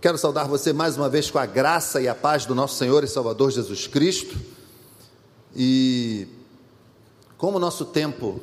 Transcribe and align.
Quero 0.00 0.16
saudar 0.16 0.46
você 0.46 0.72
mais 0.72 0.96
uma 0.96 1.08
vez 1.08 1.28
com 1.28 1.40
a 1.40 1.46
graça 1.46 2.00
e 2.00 2.06
a 2.06 2.14
paz 2.14 2.46
do 2.46 2.54
nosso 2.54 2.76
Senhor 2.76 3.02
e 3.02 3.08
Salvador 3.08 3.50
Jesus 3.50 3.88
Cristo. 3.88 4.38
E 5.56 6.28
como 7.36 7.56
o 7.56 7.60
nosso 7.60 7.84
tempo 7.84 8.40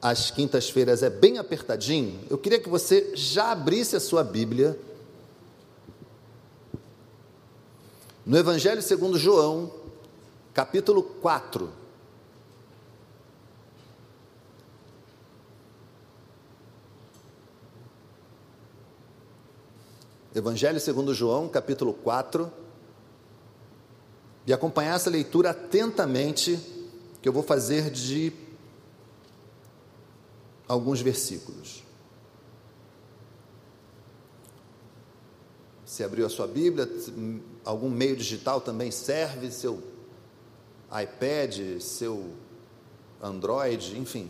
às 0.00 0.30
quintas-feiras 0.30 1.02
é 1.02 1.10
bem 1.10 1.36
apertadinho, 1.36 2.18
eu 2.30 2.38
queria 2.38 2.58
que 2.58 2.70
você 2.70 3.12
já 3.14 3.52
abrisse 3.52 3.94
a 3.94 4.00
sua 4.00 4.24
Bíblia 4.24 4.78
no 8.24 8.38
Evangelho 8.38 8.80
segundo 8.80 9.18
João, 9.18 9.70
capítulo 10.54 11.02
4. 11.02 11.83
Evangelho 20.34 20.80
segundo 20.80 21.14
João, 21.14 21.48
capítulo 21.48 21.94
4, 21.94 22.52
e 24.44 24.52
acompanhar 24.52 24.96
essa 24.96 25.08
leitura 25.08 25.50
atentamente, 25.50 26.58
que 27.22 27.28
eu 27.28 27.32
vou 27.32 27.44
fazer 27.44 27.88
de 27.88 28.32
alguns 30.66 31.00
versículos. 31.00 31.84
Se 35.86 36.02
abriu 36.02 36.26
a 36.26 36.28
sua 36.28 36.48
Bíblia, 36.48 36.90
algum 37.64 37.88
meio 37.88 38.16
digital 38.16 38.60
também 38.60 38.90
serve, 38.90 39.52
seu 39.52 39.80
iPad, 40.90 41.80
seu 41.80 42.34
Android, 43.22 43.96
enfim, 43.96 44.28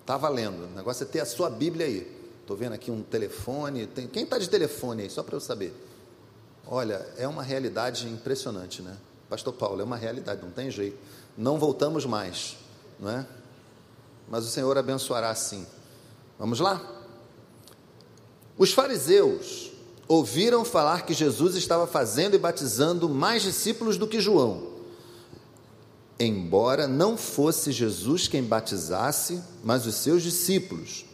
está 0.00 0.16
valendo. 0.16 0.64
O 0.64 0.70
negócio 0.74 1.04
é 1.04 1.06
ter 1.06 1.20
a 1.20 1.26
sua 1.26 1.48
Bíblia 1.48 1.86
aí. 1.86 2.21
Estou 2.42 2.56
vendo 2.56 2.74
aqui 2.74 2.90
um 2.90 3.02
telefone. 3.02 3.86
Tem... 3.86 4.06
Quem 4.06 4.24
está 4.24 4.36
de 4.36 4.48
telefone 4.48 5.04
aí, 5.04 5.10
só 5.10 5.22
para 5.22 5.36
eu 5.36 5.40
saber? 5.40 5.72
Olha, 6.66 7.06
é 7.16 7.26
uma 7.26 7.42
realidade 7.42 8.08
impressionante, 8.08 8.82
né? 8.82 8.96
Pastor 9.28 9.54
Paulo, 9.54 9.80
é 9.80 9.84
uma 9.84 9.96
realidade, 9.96 10.42
não 10.42 10.50
tem 10.50 10.70
jeito. 10.70 10.98
Não 11.36 11.58
voltamos 11.58 12.04
mais, 12.04 12.56
não 13.00 13.10
é? 13.10 13.26
Mas 14.28 14.44
o 14.44 14.48
Senhor 14.48 14.76
abençoará 14.76 15.34
sim. 15.34 15.66
Vamos 16.38 16.60
lá? 16.60 16.80
Os 18.58 18.72
fariseus 18.72 19.72
ouviram 20.06 20.64
falar 20.64 21.06
que 21.06 21.14
Jesus 21.14 21.54
estava 21.56 21.86
fazendo 21.86 22.34
e 22.34 22.38
batizando 22.38 23.08
mais 23.08 23.42
discípulos 23.42 23.96
do 23.96 24.06
que 24.06 24.20
João. 24.20 24.70
Embora 26.18 26.86
não 26.86 27.16
fosse 27.16 27.72
Jesus 27.72 28.28
quem 28.28 28.42
batizasse, 28.42 29.42
mas 29.64 29.86
os 29.86 29.94
seus 29.94 30.22
discípulos. 30.22 31.06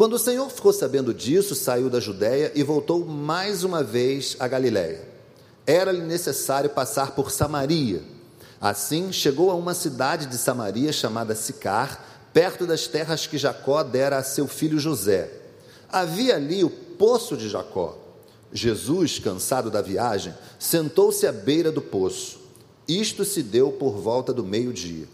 Quando 0.00 0.14
o 0.14 0.18
Senhor 0.18 0.48
ficou 0.48 0.72
sabendo 0.72 1.12
disso, 1.12 1.54
saiu 1.54 1.90
da 1.90 2.00
Judéia 2.00 2.50
e 2.54 2.62
voltou 2.62 3.04
mais 3.04 3.64
uma 3.64 3.84
vez 3.84 4.34
a 4.40 4.48
Galiléia. 4.48 5.06
Era-lhe 5.66 6.00
necessário 6.00 6.70
passar 6.70 7.14
por 7.14 7.30
Samaria. 7.30 8.02
Assim, 8.58 9.12
chegou 9.12 9.50
a 9.50 9.54
uma 9.54 9.74
cidade 9.74 10.24
de 10.24 10.38
Samaria 10.38 10.90
chamada 10.90 11.34
Sicar, 11.34 12.02
perto 12.32 12.66
das 12.66 12.86
terras 12.86 13.26
que 13.26 13.36
Jacó 13.36 13.82
dera 13.82 14.16
a 14.16 14.22
seu 14.22 14.48
filho 14.48 14.78
José. 14.78 15.30
Havia 15.92 16.36
ali 16.36 16.64
o 16.64 16.70
poço 16.70 17.36
de 17.36 17.50
Jacó. 17.50 17.98
Jesus, 18.50 19.18
cansado 19.18 19.70
da 19.70 19.82
viagem, 19.82 20.32
sentou-se 20.58 21.26
à 21.26 21.32
beira 21.32 21.70
do 21.70 21.82
poço. 21.82 22.40
Isto 22.88 23.22
se 23.22 23.42
deu 23.42 23.70
por 23.72 23.98
volta 23.98 24.32
do 24.32 24.46
meio-dia. 24.46 25.06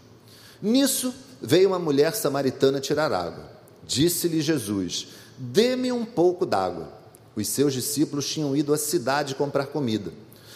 Nisso 0.61 1.13
veio 1.41 1.67
uma 1.67 1.77
mulher 1.77 2.15
samaritana 2.15 2.79
tirar 2.79 3.11
água. 3.11 3.56
Disse-lhe 3.87 4.41
Jesus: 4.41 5.07
Dê-me 5.37 5.91
um 5.91 6.05
pouco 6.05 6.45
d'água. 6.45 6.91
Os 7.35 7.47
seus 7.47 7.73
discípulos 7.73 8.27
tinham 8.27 8.55
ido 8.55 8.73
à 8.73 8.77
cidade 8.77 9.35
comprar 9.35 9.67
comida. 9.67 10.11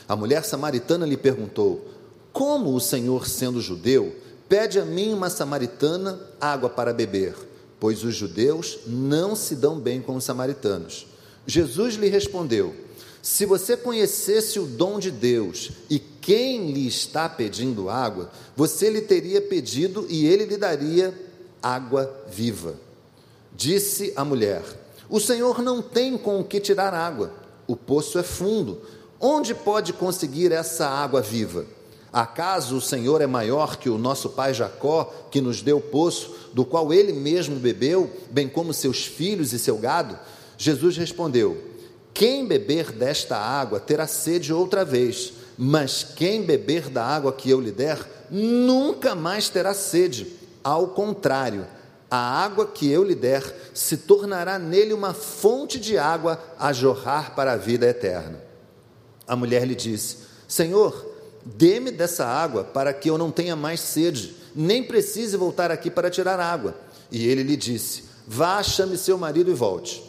A 0.08 0.16
mulher 0.16 0.44
samaritana 0.44 1.06
lhe 1.06 1.16
perguntou: 1.16 1.88
Como 2.34 2.76
o 2.76 2.80
Senhor, 2.82 3.28
sendo 3.28 3.62
judeu, 3.62 4.16
pede 4.50 4.80
a 4.80 4.86
mim, 4.86 5.14
uma 5.14 5.30
samaritana, 5.30 6.20
água 6.40 6.70
para 6.70 6.94
beber? 6.94 7.36
Pois 7.80 8.04
os 8.04 8.14
judeus 8.14 8.80
não 8.86 9.36
se 9.36 9.56
dão 9.56 9.80
bem 9.80 10.02
com 10.02 10.16
os 10.16 10.24
samaritanos. 10.24 11.08
Jesus 11.48 11.96
lhe 11.96 12.10
respondeu: 12.10 12.76
Se 13.22 13.46
você 13.46 13.78
conhecesse 13.78 14.60
o 14.60 14.66
dom 14.66 15.00
de 15.00 15.12
Deus 15.12 15.72
e 15.90 16.00
quem 16.00 16.72
lhe 16.72 16.88
está 16.88 17.30
pedindo 17.30 17.90
água, 17.90 18.30
você 18.56 18.90
lhe 18.90 19.02
teria 19.02 19.42
pedido 19.42 20.06
e 20.10 20.26
ele 20.26 20.46
lhe 20.46 20.58
daria 20.58 21.14
água 21.62 22.12
viva. 22.32 22.76
Disse 23.62 24.12
a 24.16 24.26
mulher: 24.26 24.64
O 25.08 25.20
Senhor 25.20 25.62
não 25.62 25.84
tem 25.84 26.18
com 26.18 26.40
o 26.40 26.44
que 26.44 26.60
tirar 26.60 26.96
água, 26.96 27.32
o 27.68 27.76
poço 27.76 28.18
é 28.18 28.24
fundo. 28.24 28.82
Onde 29.20 29.54
pode 29.54 29.94
conseguir 29.94 30.52
essa 30.52 30.88
água 30.88 31.22
viva? 31.22 31.68
Acaso 32.12 32.76
o 32.76 32.82
Senhor 32.82 33.22
é 33.22 33.28
maior 33.28 33.78
que 33.78 33.88
o 33.88 34.00
nosso 34.00 34.30
pai 34.30 34.52
Jacó, 34.52 35.14
que 35.30 35.40
nos 35.40 35.62
deu 35.62 35.78
o 35.78 35.82
poço, 35.82 36.36
do 36.54 36.66
qual 36.66 36.92
ele 36.92 37.14
mesmo 37.14 37.58
bebeu, 37.58 38.10
bem 38.32 38.50
como 38.50 38.74
seus 38.74 39.06
filhos 39.06 39.54
e 39.54 39.60
seu 39.60 39.78
gado? 39.78 40.18
Jesus 40.58 40.98
respondeu: 40.98 41.56
Quem 42.16 42.48
beber 42.48 42.92
desta 42.92 43.38
água 43.38 43.80
terá 43.80 44.08
sede 44.08 44.52
outra 44.52 44.84
vez, 44.84 45.34
mas 45.56 46.04
quem 46.04 46.42
beber 46.42 46.90
da 46.90 47.06
água 47.06 47.32
que 47.32 47.52
eu 47.52 47.62
lhe 47.62 47.72
der, 47.72 48.28
nunca 48.32 49.14
mais 49.14 49.50
terá 49.50 49.76
sede. 49.76 50.42
Ao 50.64 50.88
contrário, 50.88 51.68
a 52.12 52.44
água 52.44 52.68
que 52.68 52.92
eu 52.92 53.06
lhe 53.06 53.16
der 53.16 53.72
se 53.74 53.96
tornará 53.96 54.60
nele 54.60 54.92
uma 54.92 55.14
fonte 55.14 55.80
de 55.80 55.98
água 55.98 56.38
a 56.60 56.74
jorrar 56.74 57.34
para 57.34 57.54
a 57.54 57.58
vida 57.58 57.88
eterna. 57.88 58.44
A 59.26 59.34
mulher 59.34 59.66
lhe 59.66 59.74
disse: 59.74 60.18
Senhor, 60.46 61.10
dê-me 61.46 61.90
dessa 61.90 62.26
água 62.26 62.66
para 62.66 62.94
que 62.94 63.10
eu 63.10 63.18
não 63.18 63.32
tenha 63.32 63.56
mais 63.56 63.80
sede, 63.80 64.36
nem 64.54 64.84
precise 64.84 65.38
voltar 65.38 65.72
aqui 65.72 65.90
para 65.90 66.10
tirar 66.10 66.38
água. 66.38 66.76
E 67.10 67.26
ele 67.26 67.44
lhe 67.44 67.56
disse: 67.56 68.04
Vá, 68.28 68.62
chame 68.62 68.98
seu 68.98 69.18
marido 69.18 69.50
e 69.50 69.54
volte. 69.54 70.04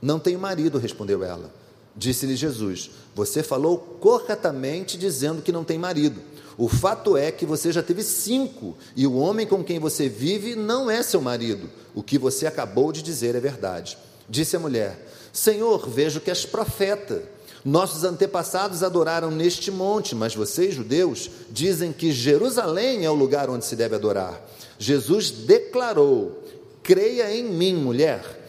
Não 0.00 0.20
tenho 0.20 0.38
marido, 0.38 0.78
respondeu 0.78 1.24
ela. 1.24 1.52
Disse-lhe 1.96 2.36
Jesus: 2.36 2.92
Você 3.12 3.42
falou 3.42 3.76
corretamente 3.76 4.96
dizendo 4.96 5.42
que 5.42 5.50
não 5.50 5.64
tem 5.64 5.78
marido 5.78 6.31
o 6.56 6.68
fato 6.68 7.16
é 7.16 7.30
que 7.30 7.46
você 7.46 7.72
já 7.72 7.82
teve 7.82 8.02
cinco 8.02 8.76
e 8.94 9.06
o 9.06 9.16
homem 9.16 9.46
com 9.46 9.64
quem 9.64 9.78
você 9.78 10.08
vive 10.08 10.54
não 10.54 10.90
é 10.90 11.02
seu 11.02 11.20
marido. 11.20 11.68
O 11.94 12.02
que 12.02 12.18
você 12.18 12.46
acabou 12.46 12.92
de 12.92 13.02
dizer 13.02 13.34
é 13.34 13.40
verdade. 13.40 13.96
Disse 14.28 14.56
a 14.56 14.60
mulher: 14.60 15.08
Senhor, 15.32 15.88
vejo 15.88 16.20
que 16.20 16.30
és 16.30 16.44
profeta. 16.44 17.22
Nossos 17.64 18.02
antepassados 18.02 18.82
adoraram 18.82 19.30
neste 19.30 19.70
monte, 19.70 20.16
mas 20.16 20.34
vocês, 20.34 20.74
judeus, 20.74 21.30
dizem 21.48 21.92
que 21.92 22.10
Jerusalém 22.10 23.04
é 23.04 23.10
o 23.10 23.14
lugar 23.14 23.48
onde 23.48 23.64
se 23.64 23.76
deve 23.76 23.94
adorar. 23.94 24.40
Jesus 24.78 25.30
declarou: 25.30 26.42
Creia 26.82 27.34
em 27.34 27.44
mim, 27.44 27.74
mulher. 27.74 28.40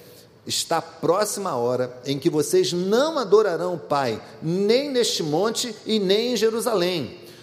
Está 0.45 0.81
próxima 0.81 1.51
a 1.51 1.55
hora 1.55 2.01
em 2.05 2.19
que 2.19 2.29
vocês 2.29 2.73
não 2.73 3.17
adorarão 3.17 3.75
o 3.75 3.79
Pai, 3.79 4.21
nem 4.41 4.91
neste 4.91 5.23
monte 5.23 5.73
e 5.85 5.99
nem 5.99 6.33
em 6.33 6.35
Jerusalém. 6.35 7.22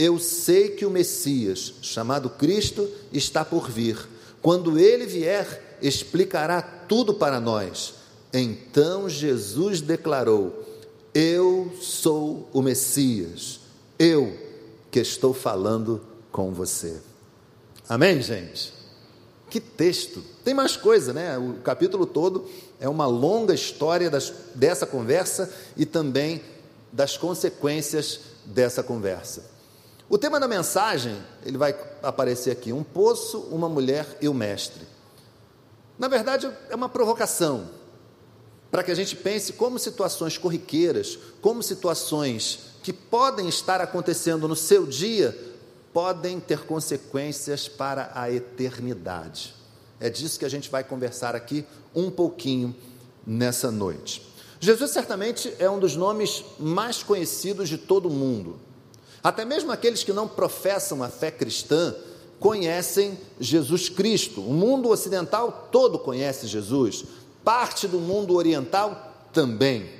eu 0.00 0.18
sei 0.18 0.70
que 0.70 0.86
o 0.86 0.90
Messias, 0.90 1.74
chamado 1.82 2.30
Cristo, 2.30 2.88
está 3.12 3.44
por 3.44 3.70
vir. 3.70 3.98
Quando 4.40 4.78
ele 4.78 5.04
vier, 5.04 5.76
explicará 5.82 6.62
tudo 6.62 7.12
para 7.12 7.38
nós. 7.38 7.92
Então 8.32 9.10
Jesus 9.10 9.82
declarou: 9.82 10.64
Eu 11.12 11.70
sou 11.82 12.48
o 12.50 12.62
Messias, 12.62 13.60
eu 13.98 14.34
que 14.90 15.00
estou 15.00 15.34
falando 15.34 16.00
com 16.32 16.50
você. 16.50 16.96
Amém, 17.86 18.22
gente? 18.22 18.72
Que 19.50 19.60
texto! 19.60 20.22
Tem 20.42 20.54
mais 20.54 20.78
coisa, 20.78 21.12
né? 21.12 21.36
O 21.36 21.56
capítulo 21.62 22.06
todo 22.06 22.48
é 22.80 22.88
uma 22.88 23.06
longa 23.06 23.52
história 23.52 24.08
das, 24.08 24.32
dessa 24.54 24.86
conversa 24.86 25.52
e 25.76 25.84
também 25.84 26.40
das 26.90 27.18
consequências 27.18 28.20
dessa 28.46 28.82
conversa. 28.82 29.59
O 30.10 30.18
tema 30.18 30.40
da 30.40 30.48
mensagem, 30.48 31.16
ele 31.46 31.56
vai 31.56 31.72
aparecer 32.02 32.50
aqui: 32.50 32.72
um 32.72 32.82
poço, 32.82 33.38
uma 33.42 33.68
mulher 33.68 34.18
e 34.20 34.28
o 34.28 34.34
mestre. 34.34 34.84
Na 35.96 36.08
verdade, 36.08 36.50
é 36.68 36.74
uma 36.74 36.88
provocação. 36.88 37.78
para 38.72 38.82
que 38.84 38.90
a 38.90 38.94
gente 38.94 39.16
pense 39.16 39.52
como 39.52 39.78
situações 39.78 40.38
corriqueiras, 40.38 41.18
como 41.40 41.62
situações 41.62 42.60
que 42.82 42.92
podem 42.92 43.48
estar 43.48 43.80
acontecendo 43.80 44.46
no 44.46 44.54
seu 44.54 44.86
dia, 44.86 45.36
podem 45.92 46.38
ter 46.38 46.60
consequências 46.60 47.68
para 47.68 48.12
a 48.14 48.30
eternidade. 48.30 49.54
É 49.98 50.08
disso 50.08 50.38
que 50.38 50.44
a 50.44 50.48
gente 50.48 50.70
vai 50.70 50.84
conversar 50.84 51.34
aqui 51.34 51.64
um 51.94 52.10
pouquinho 52.10 52.74
nessa 53.26 53.72
noite. 53.72 54.22
Jesus 54.60 54.92
certamente 54.92 55.52
é 55.58 55.68
um 55.68 55.80
dos 55.80 55.96
nomes 55.96 56.44
mais 56.58 57.02
conhecidos 57.02 57.68
de 57.68 57.76
todo 57.76 58.08
mundo. 58.08 58.69
Até 59.22 59.44
mesmo 59.44 59.70
aqueles 59.70 60.02
que 60.02 60.12
não 60.12 60.26
professam 60.26 61.02
a 61.02 61.08
fé 61.08 61.30
cristã 61.30 61.94
conhecem 62.38 63.18
Jesus 63.38 63.88
Cristo. 63.88 64.40
O 64.40 64.52
mundo 64.52 64.88
ocidental 64.88 65.68
todo 65.70 65.98
conhece 65.98 66.46
Jesus, 66.46 67.04
parte 67.44 67.86
do 67.86 67.98
mundo 67.98 68.34
oriental 68.34 69.14
também. 69.32 69.90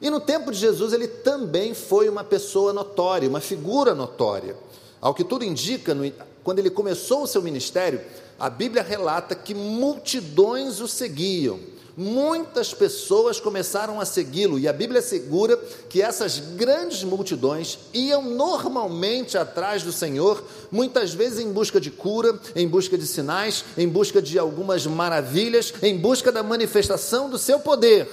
E 0.00 0.10
no 0.10 0.20
tempo 0.20 0.52
de 0.52 0.58
Jesus 0.58 0.92
ele 0.92 1.08
também 1.08 1.72
foi 1.72 2.08
uma 2.08 2.22
pessoa 2.22 2.72
notória, 2.72 3.28
uma 3.28 3.40
figura 3.40 3.94
notória. 3.94 4.54
Ao 5.00 5.14
que 5.14 5.24
tudo 5.24 5.44
indica, 5.44 5.96
quando 6.42 6.58
ele 6.58 6.68
começou 6.68 7.22
o 7.22 7.26
seu 7.26 7.40
ministério, 7.40 8.00
a 8.38 8.50
Bíblia 8.50 8.82
relata 8.82 9.34
que 9.34 9.54
multidões 9.54 10.80
o 10.80 10.88
seguiam. 10.88 11.60
Muitas 11.96 12.74
pessoas 12.74 13.38
começaram 13.38 14.00
a 14.00 14.04
segui-lo, 14.04 14.58
e 14.58 14.66
a 14.66 14.72
Bíblia 14.72 14.98
assegura 14.98 15.56
que 15.88 16.02
essas 16.02 16.40
grandes 16.40 17.04
multidões 17.04 17.78
iam 17.92 18.22
normalmente 18.22 19.38
atrás 19.38 19.84
do 19.84 19.92
Senhor, 19.92 20.42
muitas 20.72 21.14
vezes 21.14 21.38
em 21.38 21.52
busca 21.52 21.80
de 21.80 21.92
cura, 21.92 22.36
em 22.56 22.66
busca 22.66 22.98
de 22.98 23.06
sinais, 23.06 23.64
em 23.78 23.88
busca 23.88 24.20
de 24.20 24.36
algumas 24.40 24.84
maravilhas, 24.86 25.72
em 25.82 25.96
busca 25.96 26.32
da 26.32 26.42
manifestação 26.42 27.30
do 27.30 27.38
seu 27.38 27.60
poder. 27.60 28.08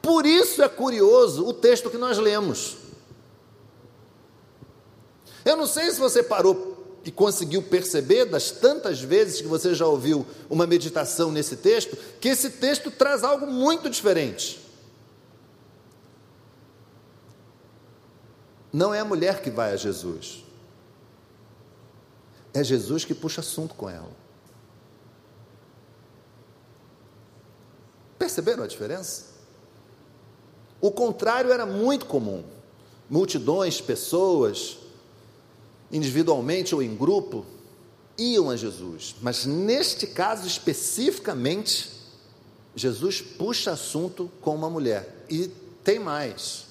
Por 0.00 0.24
isso 0.24 0.62
é 0.62 0.68
curioso 0.68 1.44
o 1.44 1.52
texto 1.52 1.90
que 1.90 1.98
nós 1.98 2.18
lemos. 2.18 2.76
Eu 5.44 5.56
não 5.56 5.66
sei 5.66 5.90
se 5.90 5.98
você 5.98 6.22
parou 6.22 6.69
e 7.04 7.10
conseguiu 7.10 7.62
perceber 7.62 8.26
das 8.26 8.50
tantas 8.50 9.00
vezes 9.00 9.40
que 9.40 9.46
você 9.46 9.74
já 9.74 9.86
ouviu 9.86 10.26
uma 10.48 10.66
meditação 10.66 11.32
nesse 11.32 11.56
texto, 11.56 11.96
que 12.20 12.28
esse 12.28 12.50
texto 12.50 12.90
traz 12.90 13.24
algo 13.24 13.46
muito 13.46 13.88
diferente. 13.88 14.60
Não 18.72 18.94
é 18.94 19.00
a 19.00 19.04
mulher 19.04 19.42
que 19.42 19.50
vai 19.50 19.72
a 19.72 19.76
Jesus, 19.76 20.44
é 22.52 22.62
Jesus 22.62 23.04
que 23.04 23.14
puxa 23.14 23.40
assunto 23.40 23.74
com 23.74 23.88
ela. 23.88 24.10
Perceberam 28.18 28.62
a 28.62 28.66
diferença? 28.66 29.30
O 30.80 30.90
contrário 30.90 31.52
era 31.52 31.66
muito 31.66 32.06
comum. 32.06 32.44
Multidões, 33.08 33.80
pessoas, 33.80 34.78
individualmente 35.90 36.74
ou 36.74 36.82
em 36.82 36.94
grupo, 36.94 37.44
iam 38.16 38.50
a 38.50 38.56
Jesus, 38.56 39.16
mas 39.22 39.46
neste 39.46 40.06
caso 40.06 40.46
especificamente, 40.46 41.90
Jesus 42.76 43.20
puxa 43.20 43.72
assunto 43.72 44.30
com 44.40 44.54
uma 44.54 44.68
mulher. 44.70 45.24
E 45.28 45.48
tem 45.82 45.98
mais: 45.98 46.66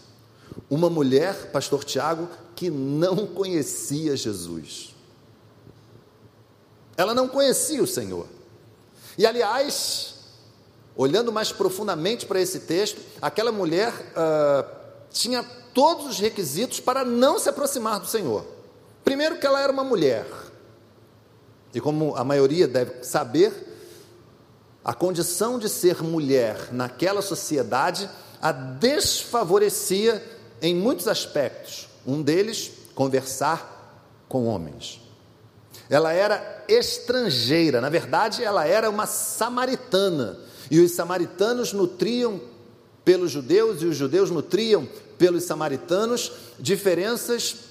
uma 0.69 0.89
mulher, 0.89 1.51
Pastor 1.51 1.83
Tiago, 1.83 2.29
que 2.55 2.69
não 2.69 3.27
conhecia 3.27 4.15
Jesus. 4.15 4.95
Ela 6.95 7.13
não 7.13 7.27
conhecia 7.27 7.81
o 7.81 7.87
Senhor. 7.87 8.27
E 9.17 9.25
aliás, 9.25 10.15
olhando 10.95 11.31
mais 11.31 11.51
profundamente 11.51 12.25
para 12.25 12.41
esse 12.41 12.61
texto, 12.61 12.99
aquela 13.21 13.51
mulher 13.51 13.93
uh, 13.93 14.69
tinha 15.11 15.43
todos 15.73 16.05
os 16.07 16.19
requisitos 16.19 16.79
para 16.79 17.05
não 17.05 17.39
se 17.39 17.47
aproximar 17.49 17.99
do 17.99 18.07
Senhor. 18.07 18.45
Primeiro, 19.03 19.37
que 19.37 19.45
ela 19.45 19.59
era 19.59 19.71
uma 19.71 19.83
mulher. 19.83 20.25
E 21.73 21.79
como 21.79 22.15
a 22.15 22.23
maioria 22.23 22.67
deve 22.67 23.03
saber, 23.03 23.53
a 24.83 24.93
condição 24.93 25.59
de 25.59 25.69
ser 25.69 26.01
mulher 26.01 26.71
naquela 26.71 27.21
sociedade 27.21 28.09
a 28.41 28.51
desfavorecia 28.51 30.23
em 30.61 30.73
muitos 30.73 31.07
aspectos. 31.07 31.87
Um 32.05 32.21
deles, 32.21 32.71
conversar 32.95 34.23
com 34.27 34.45
homens. 34.45 35.01
Ela 35.89 36.13
era 36.13 36.63
estrangeira, 36.67 37.81
na 37.81 37.89
verdade, 37.89 38.43
ela 38.43 38.65
era 38.65 38.89
uma 38.89 39.05
samaritana. 39.05 40.37
E 40.71 40.79
os 40.79 40.91
samaritanos 40.91 41.73
nutriam 41.73 42.39
pelos 43.03 43.31
judeus 43.31 43.81
e 43.81 43.85
os 43.85 43.97
judeus 43.97 44.29
nutriam 44.29 44.87
pelos 45.17 45.43
samaritanos 45.43 46.31
diferenças 46.59 47.68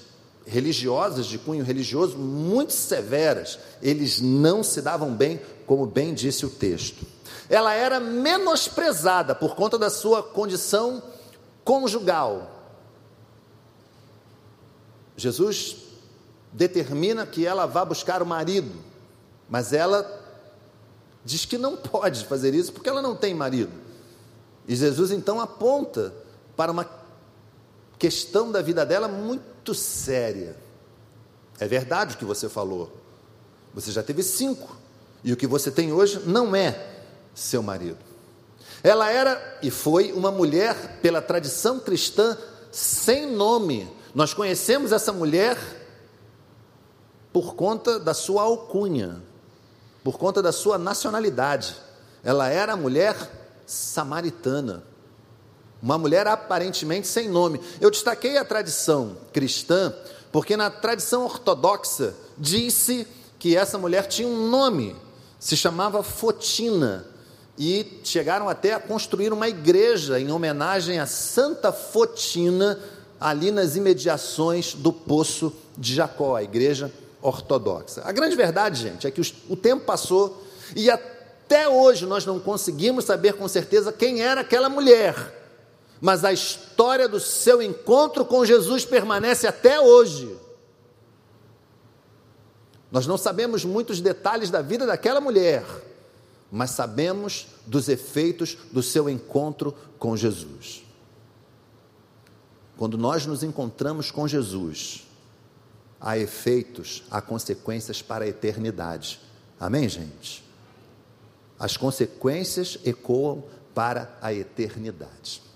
religiosas, 0.49 1.27
de 1.27 1.37
cunho 1.37 1.63
religioso, 1.63 2.17
muito 2.17 2.73
severas. 2.73 3.59
Eles 3.81 4.19
não 4.19 4.63
se 4.63 4.81
davam 4.81 5.13
bem, 5.13 5.39
como 5.65 5.85
bem 5.85 6.13
disse 6.13 6.45
o 6.45 6.49
texto. 6.49 7.05
Ela 7.47 7.73
era 7.73 7.99
menosprezada 7.99 9.33
por 9.35 9.55
conta 9.55 9.77
da 9.77 9.89
sua 9.89 10.21
condição 10.23 11.01
conjugal. 11.63 12.59
Jesus 15.15 15.77
determina 16.51 17.25
que 17.25 17.45
ela 17.45 17.65
vá 17.65 17.85
buscar 17.85 18.21
o 18.21 18.25
marido, 18.25 18.71
mas 19.47 19.73
ela 19.73 20.19
diz 21.23 21.45
que 21.45 21.57
não 21.57 21.77
pode 21.77 22.25
fazer 22.25 22.53
isso 22.53 22.73
porque 22.73 22.89
ela 22.89 23.01
não 23.01 23.15
tem 23.15 23.33
marido. 23.33 23.73
E 24.67 24.75
Jesus 24.75 25.11
então 25.11 25.39
aponta 25.39 26.13
para 26.55 26.71
uma 26.71 26.89
questão 27.97 28.51
da 28.51 28.61
vida 28.61 28.85
dela 28.85 29.07
muito 29.07 29.43
séria. 29.73 30.55
É 31.59 31.67
verdade 31.67 32.15
o 32.15 32.17
que 32.17 32.25
você 32.25 32.47
falou. 32.47 32.91
Você 33.73 33.91
já 33.91 34.01
teve 34.01 34.23
cinco. 34.23 34.77
E 35.23 35.33
o 35.33 35.37
que 35.37 35.47
você 35.47 35.69
tem 35.69 35.91
hoje 35.91 36.21
não 36.25 36.55
é 36.55 36.87
seu 37.35 37.61
marido. 37.61 37.97
Ela 38.81 39.11
era 39.11 39.59
e 39.61 39.69
foi 39.69 40.11
uma 40.13 40.31
mulher, 40.31 40.99
pela 41.01 41.21
tradição 41.21 41.79
cristã, 41.79 42.37
sem 42.71 43.29
nome. 43.29 43.91
Nós 44.15 44.33
conhecemos 44.33 44.91
essa 44.91 45.11
mulher 45.11 45.57
por 47.33 47.55
conta 47.55 47.99
da 47.99 48.13
sua 48.13 48.43
alcunha, 48.43 49.21
por 50.03 50.17
conta 50.17 50.41
da 50.41 50.51
sua 50.51 50.77
nacionalidade. 50.77 51.75
Ela 52.23 52.47
era 52.47 52.75
mulher 52.75 53.15
samaritana 53.65 54.83
uma 55.81 55.97
mulher 55.97 56.27
aparentemente 56.27 57.07
sem 57.07 57.29
nome. 57.29 57.59
Eu 57.79 57.89
destaquei 57.89 58.37
a 58.37 58.45
tradição 58.45 59.17
cristã, 59.31 59.93
porque 60.31 60.57
na 60.57 60.69
tradição 60.69 61.23
ortodoxa 61.23 62.13
disse 62.37 63.07
que 63.37 63.55
essa 63.55 63.77
mulher 63.77 64.07
tinha 64.07 64.27
um 64.27 64.49
nome, 64.49 64.95
se 65.39 65.55
chamava 65.55 66.03
Fotina, 66.03 67.05
e 67.57 67.99
chegaram 68.03 68.47
até 68.47 68.73
a 68.73 68.79
construir 68.79 69.33
uma 69.33 69.49
igreja 69.49 70.19
em 70.19 70.31
homenagem 70.31 70.99
a 70.99 71.05
Santa 71.05 71.71
Fotina, 71.71 72.79
ali 73.19 73.51
nas 73.51 73.75
imediações 73.75 74.73
do 74.73 74.93
Poço 74.93 75.53
de 75.77 75.93
Jacó, 75.93 76.35
a 76.35 76.43
igreja 76.43 76.91
ortodoxa. 77.21 78.01
A 78.05 78.13
grande 78.13 78.35
verdade, 78.35 78.81
gente, 78.81 79.05
é 79.05 79.11
que 79.11 79.21
o 79.49 79.55
tempo 79.57 79.83
passou 79.83 80.45
e 80.73 80.89
até 80.89 81.67
hoje 81.67 82.05
nós 82.05 82.25
não 82.25 82.39
conseguimos 82.39 83.03
saber 83.03 83.33
com 83.33 83.47
certeza 83.47 83.91
quem 83.91 84.21
era 84.21 84.41
aquela 84.41 84.69
mulher 84.69 85.38
mas 86.01 86.23
a 86.23 86.31
história 86.31 87.07
do 87.07 87.19
seu 87.19 87.61
encontro 87.61 88.23
com 88.23 88.45
Jesus 88.45 88.85
permanece 88.85 89.47
até 89.47 89.79
hoje. 89.79 90.37
Nós 92.91 93.05
não 93.05 93.17
sabemos 93.17 93.65
muitos 93.65 94.01
detalhes 94.01 94.49
da 94.49 94.61
vida 94.61 94.85
daquela 94.85 95.21
mulher, 95.21 95.63
mas 96.51 96.71
sabemos 96.71 97.47
dos 97.67 97.87
efeitos 97.87 98.57
do 98.71 98.81
seu 98.81 99.09
encontro 99.09 99.75
com 99.99 100.15
Jesus. 100.15 100.83
Quando 102.77 102.97
nós 102.97 103.25
nos 103.25 103.43
encontramos 103.43 104.09
com 104.09 104.27
Jesus, 104.27 105.05
há 105.99 106.17
efeitos, 106.17 107.03
há 107.11 107.21
consequências 107.21 108.01
para 108.01 108.23
a 108.23 108.27
eternidade. 108.27 109.19
Amém, 109.59 109.87
gente? 109.89 110.43
As 111.59 111.75
consequências 111.75 112.79
ecoam 112.85 113.43
para 113.75 114.17
a 114.21 114.33
eternidade. 114.33 115.48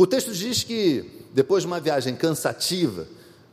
O 0.00 0.06
texto 0.06 0.32
diz 0.32 0.64
que, 0.64 1.28
depois 1.34 1.62
de 1.62 1.66
uma 1.66 1.78
viagem 1.78 2.16
cansativa, 2.16 3.06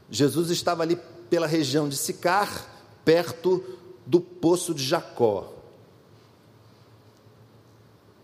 Jesus 0.09 0.49
estava 0.49 0.81
ali 0.81 0.97
pela 1.29 1.45
região 1.45 1.89
de 1.89 1.97
Sicar, 1.97 2.65
perto 3.03 3.61
do 4.05 4.21
poço 4.21 4.73
de 4.73 4.81
Jacó. 4.81 5.51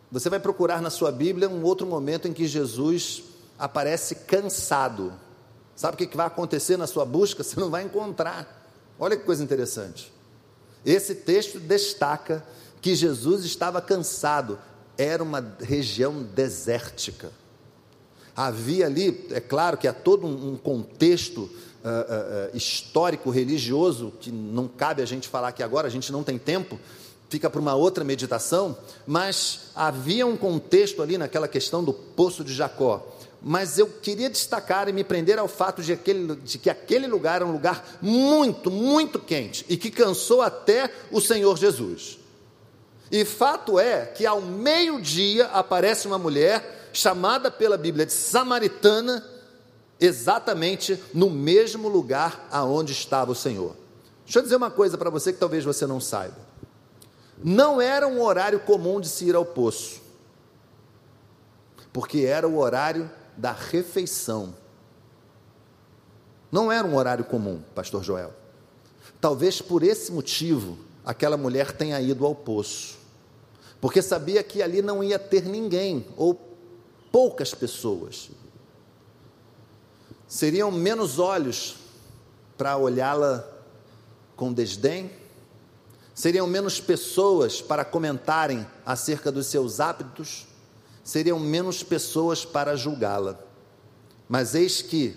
Você 0.09 0.29
vai 0.29 0.39
procurar 0.39 0.81
na 0.81 0.89
sua 0.89 1.11
Bíblia 1.11 1.49
um 1.49 1.63
outro 1.63 1.85
momento 1.85 2.25
em 2.25 2.31
que 2.31 2.47
Jesus 2.47 3.23
aparece 3.59 4.15
cansado. 4.15 5.11
Sabe 5.75 5.95
o 5.95 6.07
que 6.07 6.15
vai 6.15 6.27
acontecer 6.27 6.77
na 6.77 6.87
sua 6.87 7.03
busca? 7.03 7.43
Você 7.43 7.59
não 7.59 7.69
vai 7.69 7.83
encontrar. 7.83 8.71
Olha 8.97 9.17
que 9.17 9.25
coisa 9.25 9.43
interessante. 9.43 10.13
Esse 10.85 11.13
texto 11.13 11.59
destaca 11.59 12.41
que 12.81 12.95
Jesus 12.95 13.43
estava 13.43 13.81
cansado, 13.81 14.57
era 14.97 15.21
uma 15.21 15.45
região 15.59 16.23
desértica. 16.23 17.42
Havia 18.35 18.87
ali, 18.87 19.27
é 19.31 19.39
claro 19.39 19.77
que 19.77 19.87
há 19.87 19.93
todo 19.93 20.25
um 20.25 20.57
contexto 20.57 21.41
uh, 21.83 22.51
uh, 22.53 22.57
histórico, 22.57 23.29
religioso, 23.29 24.13
que 24.19 24.31
não 24.31 24.67
cabe 24.67 25.01
a 25.01 25.05
gente 25.05 25.27
falar 25.27 25.49
aqui 25.49 25.61
agora, 25.61 25.87
a 25.87 25.91
gente 25.91 26.11
não 26.11 26.23
tem 26.23 26.37
tempo, 26.37 26.79
fica 27.29 27.49
para 27.49 27.59
uma 27.59 27.75
outra 27.75 28.03
meditação, 28.03 28.77
mas 29.05 29.71
havia 29.75 30.25
um 30.25 30.37
contexto 30.37 31.01
ali 31.01 31.17
naquela 31.17 31.47
questão 31.47 31.83
do 31.83 31.93
poço 31.93 32.43
de 32.43 32.53
Jacó. 32.53 33.07
Mas 33.45 33.77
eu 33.77 33.87
queria 33.87 34.29
destacar 34.29 34.87
e 34.87 34.93
me 34.93 35.03
prender 35.03 35.37
ao 35.37 35.49
fato 35.49 35.81
de, 35.81 35.91
aquele, 35.91 36.35
de 36.37 36.57
que 36.57 36.69
aquele 36.69 37.07
lugar 37.07 37.37
era 37.37 37.45
um 37.45 37.51
lugar 37.51 37.97
muito, 38.01 38.71
muito 38.71 39.19
quente 39.19 39.65
e 39.67 39.75
que 39.75 39.91
cansou 39.91 40.41
até 40.41 40.89
o 41.11 41.19
Senhor 41.19 41.57
Jesus. 41.57 42.19
E 43.11 43.25
fato 43.25 43.77
é 43.77 44.05
que 44.05 44.25
ao 44.25 44.39
meio-dia 44.39 45.47
aparece 45.47 46.07
uma 46.07 46.17
mulher 46.17 46.82
chamada 46.93 47.49
pela 47.49 47.77
Bíblia 47.77 48.05
de 48.05 48.13
samaritana, 48.13 49.25
exatamente 49.99 51.01
no 51.13 51.29
mesmo 51.29 51.89
lugar 51.89 52.47
aonde 52.51 52.93
estava 52.93 53.31
o 53.31 53.35
Senhor. 53.35 53.75
Deixa 54.23 54.39
eu 54.39 54.43
dizer 54.43 54.55
uma 54.55 54.71
coisa 54.71 54.97
para 54.97 55.09
você 55.09 55.33
que 55.33 55.39
talvez 55.39 55.65
você 55.65 55.85
não 55.87 55.99
saiba. 55.99 56.37
Não 57.43 57.81
era 57.81 58.07
um 58.07 58.21
horário 58.21 58.59
comum 58.59 59.01
de 59.01 59.09
se 59.09 59.25
ir 59.25 59.35
ao 59.35 59.45
poço, 59.45 60.01
porque 61.91 62.19
era 62.19 62.47
o 62.47 62.57
horário 62.57 63.09
da 63.35 63.51
refeição. 63.51 64.53
Não 66.51 66.71
era 66.71 66.87
um 66.87 66.95
horário 66.95 67.25
comum, 67.25 67.61
Pastor 67.73 68.03
Joel. 68.03 68.31
Talvez 69.19 69.61
por 69.61 69.81
esse 69.81 70.11
motivo 70.11 70.77
aquela 71.03 71.35
mulher 71.35 71.71
tenha 71.71 71.99
ido 71.99 72.25
ao 72.25 72.35
poço, 72.35 72.97
porque 73.81 74.01
sabia 74.01 74.43
que 74.43 74.61
ali 74.61 74.81
não 74.81 75.03
ia 75.03 75.17
ter 75.17 75.43
ninguém, 75.43 76.05
ou 76.15 76.52
poucas 77.13 77.53
pessoas. 77.53 78.31
Seriam 80.27 80.71
menos 80.71 81.19
olhos 81.19 81.75
para 82.57 82.75
olhá-la 82.75 83.47
com 84.35 84.51
desdém? 84.51 85.11
Seriam 86.15 86.47
menos 86.47 86.81
pessoas 86.81 87.61
para 87.61 87.85
comentarem 87.85 88.65
acerca 88.83 89.31
dos 89.31 89.45
seus 89.45 89.79
hábitos? 89.79 90.47
Seriam 91.03 91.39
menos 91.39 91.83
pessoas 91.83 92.43
para 92.43 92.75
julgá-la. 92.75 93.39
Mas 94.27 94.55
eis 94.55 94.81
que, 94.81 95.15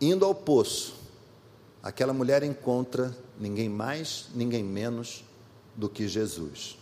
indo 0.00 0.24
ao 0.24 0.34
poço, 0.34 0.94
aquela 1.82 2.14
mulher 2.14 2.42
encontra 2.42 3.14
ninguém 3.38 3.68
mais, 3.68 4.28
ninguém 4.34 4.64
menos 4.64 5.22
do 5.76 5.86
que 5.86 6.08
Jesus. 6.08 6.78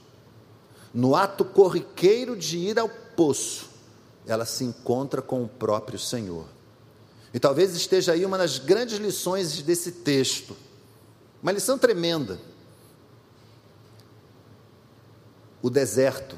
No 0.94 1.16
ato 1.16 1.44
corriqueiro 1.44 2.36
de 2.36 2.56
ir 2.58 2.78
ao 2.78 3.01
poço, 3.16 3.70
ela 4.26 4.44
se 4.44 4.64
encontra 4.64 5.20
com 5.20 5.42
o 5.42 5.48
próprio 5.48 5.98
Senhor. 5.98 6.46
E 7.34 7.40
talvez 7.40 7.74
esteja 7.74 8.12
aí 8.12 8.24
uma 8.26 8.36
das 8.36 8.58
grandes 8.58 8.98
lições 8.98 9.62
desse 9.62 9.92
texto, 9.92 10.56
uma 11.42 11.52
lição 11.52 11.78
tremenda. 11.78 12.38
O 15.62 15.70
deserto 15.70 16.36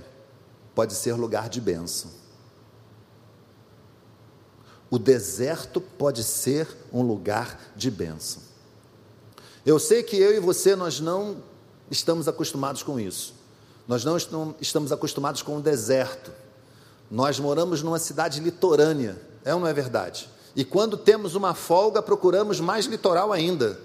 pode 0.75 0.95
ser 0.95 1.15
lugar 1.15 1.49
de 1.49 1.61
bênção. 1.61 2.11
O 4.91 4.99
deserto 4.99 5.81
pode 5.81 6.23
ser 6.23 6.69
um 6.93 7.03
lugar 7.03 7.59
de 7.75 7.91
bênção. 7.91 8.43
Eu 9.67 9.79
sei 9.79 10.03
que 10.03 10.17
eu 10.17 10.35
e 10.35 10.39
você 10.39 10.77
nós 10.77 11.01
não 11.01 11.43
estamos 11.91 12.29
acostumados 12.29 12.83
com 12.83 13.01
isso. 13.01 13.35
Nós 13.89 14.05
não 14.05 14.17
estamos 14.61 14.93
acostumados 14.93 15.43
com 15.43 15.57
o 15.57 15.61
deserto. 15.61 16.33
Nós 17.15 17.39
moramos 17.39 17.81
numa 17.81 18.01
cidade 18.01 18.41
litorânea, 18.41 19.17
é 19.45 19.55
ou 19.55 19.61
não 19.61 19.69
é 19.69 19.73
verdade? 19.73 20.29
E 20.57 20.65
quando 20.65 20.97
temos 20.97 21.37
uma 21.37 21.55
folga, 21.55 22.03
procuramos 22.03 22.59
mais 22.59 22.87
litoral 22.87 23.33
ainda. 23.33 23.79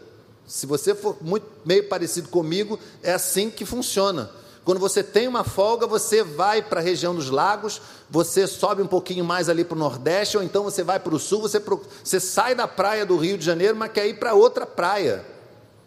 Se 0.48 0.66
você 0.66 0.96
for 0.96 1.16
muito 1.22 1.46
meio 1.64 1.88
parecido 1.88 2.28
comigo, 2.30 2.80
é 3.04 3.14
assim 3.14 3.52
que 3.52 3.68
funciona. 3.68 4.32
Quando 4.66 4.80
você 4.80 5.04
tem 5.04 5.28
uma 5.28 5.44
folga, 5.44 5.86
você 5.86 6.24
vai 6.24 6.64
para 6.64 6.80
a 6.80 6.84
região 6.84 7.14
dos 7.14 7.30
lagos, 7.30 7.80
você 8.10 8.48
sobe 8.48 8.82
um 8.82 8.88
pouquinho 8.88 9.24
mais 9.24 9.48
ali 9.48 9.64
para 9.64 9.76
o 9.76 9.80
Nordeste, 9.80 10.36
ou 10.36 10.42
então 10.42 10.64
você 10.64 10.82
vai 10.82 11.00
para 11.00 11.14
o 11.14 11.20
Sul, 11.20 11.40
você, 11.40 11.62
você 12.04 12.20
sai 12.20 12.56
da 12.56 12.68
praia 12.68 13.06
do 13.06 13.16
Rio 13.16 13.38
de 13.38 13.46
Janeiro, 13.46 13.76
mas 13.76 13.92
quer 13.92 14.08
ir 14.08 14.18
para 14.18 14.34
outra 14.34 14.66
praia. 14.66 15.24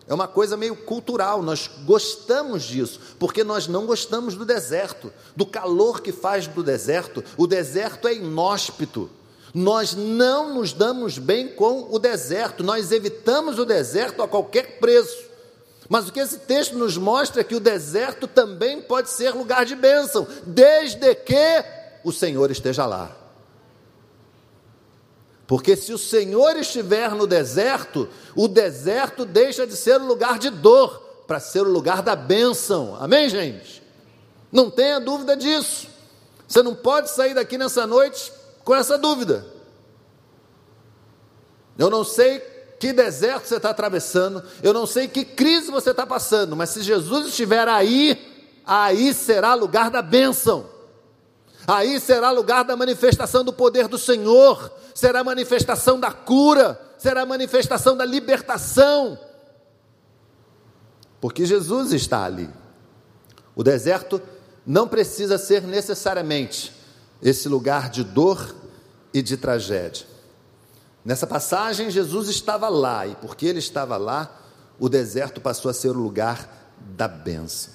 É 0.08 0.14
uma 0.14 0.26
coisa 0.26 0.56
meio 0.56 0.74
cultural, 0.74 1.42
nós 1.42 1.70
gostamos 1.84 2.64
disso, 2.64 3.00
porque 3.18 3.44
nós 3.44 3.68
não 3.68 3.86
gostamos 3.86 4.34
do 4.34 4.44
deserto, 4.44 5.12
do 5.36 5.46
calor 5.46 6.00
que 6.00 6.10
faz 6.10 6.46
do 6.46 6.62
deserto. 6.62 7.22
O 7.36 7.46
deserto 7.46 8.08
é 8.08 8.14
inóspito. 8.14 9.08
Nós 9.54 9.94
não 9.94 10.54
nos 10.54 10.72
damos 10.72 11.18
bem 11.18 11.48
com 11.48 11.88
o 11.90 11.98
deserto, 11.98 12.64
nós 12.64 12.90
evitamos 12.90 13.58
o 13.58 13.64
deserto 13.64 14.22
a 14.22 14.28
qualquer 14.28 14.78
preço. 14.78 15.30
Mas 15.88 16.08
o 16.08 16.12
que 16.12 16.20
esse 16.20 16.38
texto 16.38 16.76
nos 16.76 16.96
mostra 16.96 17.42
é 17.42 17.44
que 17.44 17.54
o 17.54 17.60
deserto 17.60 18.26
também 18.26 18.80
pode 18.80 19.10
ser 19.10 19.34
lugar 19.34 19.66
de 19.66 19.76
bênção, 19.76 20.26
desde 20.46 21.14
que 21.14 21.64
o 22.02 22.10
Senhor 22.10 22.50
esteja 22.50 22.86
lá. 22.86 23.21
Porque 25.46 25.76
se 25.76 25.92
o 25.92 25.98
Senhor 25.98 26.56
estiver 26.56 27.10
no 27.12 27.26
deserto, 27.26 28.08
o 28.34 28.48
deserto 28.48 29.24
deixa 29.24 29.66
de 29.66 29.76
ser 29.76 30.00
o 30.00 30.06
lugar 30.06 30.38
de 30.38 30.50
dor 30.50 30.98
para 31.26 31.40
ser 31.40 31.62
o 31.62 31.70
lugar 31.70 32.02
da 32.02 32.14
bênção. 32.14 32.96
Amém, 32.98 33.28
gente? 33.28 33.82
Não 34.50 34.70
tenha 34.70 35.00
dúvida 35.00 35.36
disso. 35.36 35.88
Você 36.46 36.62
não 36.62 36.74
pode 36.74 37.10
sair 37.10 37.34
daqui 37.34 37.56
nessa 37.56 37.86
noite 37.86 38.32
com 38.64 38.74
essa 38.74 38.98
dúvida. 38.98 39.46
Eu 41.78 41.88
não 41.88 42.04
sei 42.04 42.40
que 42.78 42.92
deserto 42.92 43.46
você 43.46 43.56
está 43.56 43.70
atravessando, 43.70 44.42
eu 44.62 44.72
não 44.72 44.86
sei 44.86 45.08
que 45.08 45.24
crise 45.24 45.70
você 45.70 45.90
está 45.90 46.06
passando, 46.06 46.56
mas 46.56 46.70
se 46.70 46.82
Jesus 46.82 47.28
estiver 47.28 47.68
aí, 47.68 48.20
aí 48.66 49.14
será 49.14 49.54
lugar 49.54 49.90
da 49.90 50.02
bênção. 50.02 50.66
Aí 51.66 52.00
será 52.00 52.30
lugar 52.30 52.64
da 52.64 52.76
manifestação 52.76 53.44
do 53.44 53.52
poder 53.52 53.88
do 53.88 53.98
Senhor, 53.98 54.72
será 54.94 55.22
manifestação 55.22 55.98
da 55.98 56.10
cura, 56.10 56.80
será 56.98 57.24
manifestação 57.24 57.96
da 57.96 58.04
libertação. 58.04 59.18
Porque 61.20 61.46
Jesus 61.46 61.92
está 61.92 62.24
ali. 62.24 62.50
O 63.54 63.62
deserto 63.62 64.20
não 64.66 64.88
precisa 64.88 65.38
ser 65.38 65.62
necessariamente 65.62 66.72
esse 67.22 67.48
lugar 67.48 67.90
de 67.90 68.02
dor 68.02 68.54
e 69.14 69.22
de 69.22 69.36
tragédia. 69.36 70.06
Nessa 71.04 71.26
passagem, 71.26 71.90
Jesus 71.90 72.28
estava 72.28 72.68
lá, 72.68 73.06
e 73.06 73.14
porque 73.16 73.46
ele 73.46 73.58
estava 73.58 73.96
lá, 73.96 74.40
o 74.78 74.88
deserto 74.88 75.40
passou 75.40 75.70
a 75.70 75.74
ser 75.74 75.90
o 75.90 76.00
lugar 76.00 76.74
da 76.78 77.06
benção. 77.06 77.72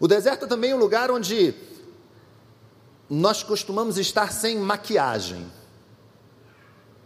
O 0.00 0.06
deserto 0.06 0.44
é 0.44 0.48
também 0.48 0.74
um 0.74 0.78
lugar 0.78 1.10
onde 1.10 1.54
nós 3.08 3.42
costumamos 3.42 3.98
estar 3.98 4.32
sem 4.32 4.58
maquiagem, 4.58 5.46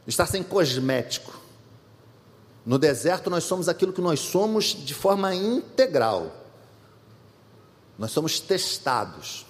estar 0.06 0.26
sem 0.26 0.42
cosmético. 0.42 1.38
No 2.64 2.78
deserto, 2.78 3.28
nós 3.28 3.44
somos 3.44 3.68
aquilo 3.68 3.92
que 3.92 4.00
nós 4.00 4.20
somos 4.20 4.66
de 4.66 4.94
forma 4.94 5.34
integral. 5.34 6.34
Nós 7.98 8.12
somos 8.12 8.40
testados. 8.40 9.46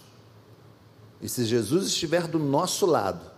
E 1.21 1.29
se 1.29 1.45
Jesus 1.45 1.87
estiver 1.87 2.27
do 2.27 2.39
nosso 2.39 2.87
lado, 2.87 3.31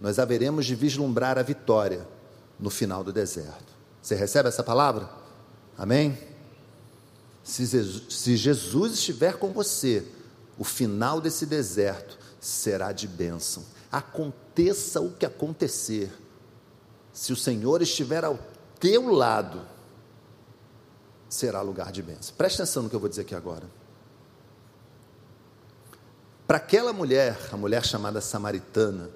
nós 0.00 0.18
haveremos 0.18 0.66
de 0.66 0.74
vislumbrar 0.74 1.38
a 1.38 1.42
vitória 1.42 2.06
no 2.58 2.68
final 2.68 3.02
do 3.02 3.12
deserto. 3.12 3.72
Você 4.02 4.14
recebe 4.14 4.48
essa 4.48 4.62
palavra? 4.62 5.08
Amém? 5.78 6.18
Se 7.42 8.36
Jesus 8.36 8.94
estiver 8.94 9.38
com 9.38 9.52
você, 9.52 10.06
o 10.58 10.64
final 10.64 11.20
desse 11.20 11.46
deserto 11.46 12.23
será 12.44 12.92
de 12.92 13.08
bênção. 13.08 13.64
Aconteça 13.90 15.00
o 15.00 15.10
que 15.10 15.24
acontecer, 15.24 16.12
se 17.12 17.32
o 17.32 17.36
Senhor 17.36 17.80
estiver 17.80 18.24
ao 18.24 18.38
teu 18.78 19.10
lado, 19.10 19.62
será 21.28 21.62
lugar 21.62 21.90
de 21.90 22.02
bênção. 22.02 22.34
Preste 22.36 22.60
atenção 22.60 22.82
no 22.82 22.90
que 22.90 22.96
eu 22.96 23.00
vou 23.00 23.08
dizer 23.08 23.22
aqui 23.22 23.34
agora. 23.34 23.64
Para 26.46 26.58
aquela 26.58 26.92
mulher, 26.92 27.38
a 27.50 27.56
mulher 27.56 27.84
chamada 27.84 28.20
samaritana, 28.20 29.10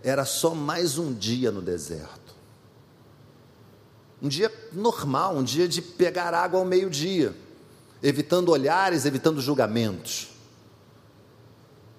era 0.00 0.24
só 0.24 0.54
mais 0.54 0.98
um 0.98 1.12
dia 1.12 1.50
no 1.50 1.60
deserto. 1.60 2.32
Um 4.20 4.28
dia 4.28 4.52
normal, 4.72 5.36
um 5.36 5.42
dia 5.42 5.66
de 5.66 5.82
pegar 5.82 6.32
água 6.32 6.60
ao 6.60 6.66
meio-dia, 6.66 7.34
evitando 8.00 8.50
olhares, 8.50 9.04
evitando 9.04 9.40
julgamentos. 9.40 10.31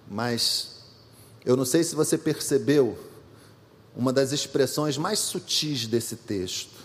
Mas 0.10 0.83
eu 1.45 1.55
não 1.55 1.65
sei 1.65 1.83
se 1.83 1.95
você 1.95 2.17
percebeu 2.17 2.98
uma 3.95 4.12
das 4.12 4.31
expressões 4.31 4.98
mais 4.98 5.19
sutis 5.19 5.86
desse 5.86 6.15
texto. 6.15 6.81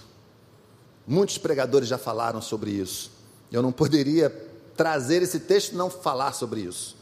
Muitos 1.06 1.38
pregadores 1.38 1.88
já 1.88 1.96
falaram 1.96 2.42
sobre 2.42 2.70
isso. 2.70 3.10
Eu 3.50 3.62
não 3.62 3.72
poderia 3.72 4.30
trazer 4.76 5.22
esse 5.22 5.40
texto 5.40 5.72
e 5.72 5.76
não 5.76 5.88
falar 5.88 6.32
sobre 6.32 6.60
isso. 6.60 6.96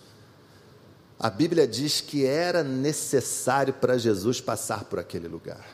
A 1.18 1.30
Bíblia 1.30 1.66
diz 1.66 2.00
que 2.00 2.24
era 2.24 2.62
necessário 2.62 3.72
para 3.74 3.98
Jesus 3.98 4.40
passar 4.40 4.84
por 4.84 4.98
aquele 4.98 5.26
lugar. 5.26 5.66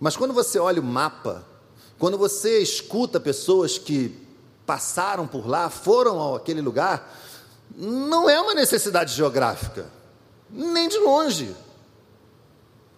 Mas 0.00 0.16
quando 0.16 0.34
você 0.34 0.58
olha 0.58 0.80
o 0.80 0.84
mapa, 0.84 1.44
quando 1.98 2.18
você 2.18 2.58
escuta 2.58 3.20
pessoas 3.20 3.78
que 3.78 4.20
passaram 4.66 5.26
por 5.26 5.46
lá, 5.46 5.70
foram 5.70 6.34
àquele 6.34 6.60
lugar, 6.60 7.16
não 7.76 8.28
é 8.28 8.40
uma 8.40 8.54
necessidade 8.54 9.14
geográfica, 9.14 9.86
nem 10.50 10.88
de 10.88 10.98
longe. 10.98 11.54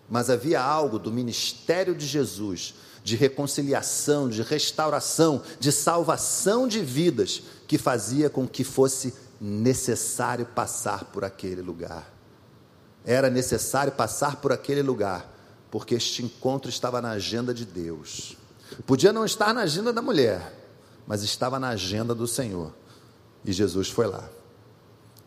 Mas 0.08 0.30
havia 0.30 0.61
algo 0.61 0.99
do 0.99 1.11
ministério 1.11 1.94
de 1.94 2.06
Jesus, 2.06 2.75
de 3.02 3.16
reconciliação, 3.16 4.28
de 4.28 4.42
restauração, 4.42 5.42
de 5.58 5.73
salvação 5.73 6.68
de 6.68 6.80
vidas, 6.80 7.42
que 7.66 7.78
fazia 7.78 8.30
com 8.30 8.46
que 8.46 8.64
fosse 8.64 9.14
necessário 9.40 10.46
passar 10.46 11.04
por 11.06 11.25
aquele 11.25 11.62
lugar. 11.62 12.12
Era 13.04 13.30
necessário 13.30 13.92
passar 13.92 14.37
por 14.37 14.52
aquele 14.52 14.82
lugar, 14.82 15.32
porque 15.70 15.94
este 15.94 16.25
encontro 16.25 16.68
estava 16.68 17.00
na 17.00 17.11
agenda 17.11 17.54
de 17.54 17.64
Deus. 17.64 18.37
Podia 18.87 19.12
não 19.12 19.25
estar 19.25 19.54
na 19.54 19.62
agenda 19.62 19.92
da 19.92 20.02
mulher, 20.02 20.52
mas 21.06 21.23
estava 21.23 21.58
na 21.58 21.68
agenda 21.68 22.14
do 22.14 22.26
Senhor. 22.26 22.73
E 23.44 23.52
Jesus 23.52 23.88
foi 23.88 24.06
lá. 24.06 24.28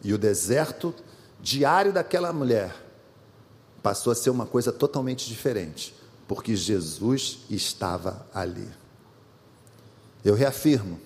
E 0.04 0.14
o 0.14 0.18
deserto 0.18 0.94
diário 1.42 1.92
daquela 1.92 2.32
mulher 2.32 2.76
passou 3.82 4.12
a 4.12 4.16
ser 4.16 4.30
uma 4.30 4.46
coisa 4.46 4.72
totalmente 4.72 5.28
diferente, 5.28 5.96
porque 6.28 6.56
Jesus 6.56 7.40
estava 7.50 8.26
ali. 8.34 8.68
Eu 10.24 10.36
reafirmo, 10.36 11.00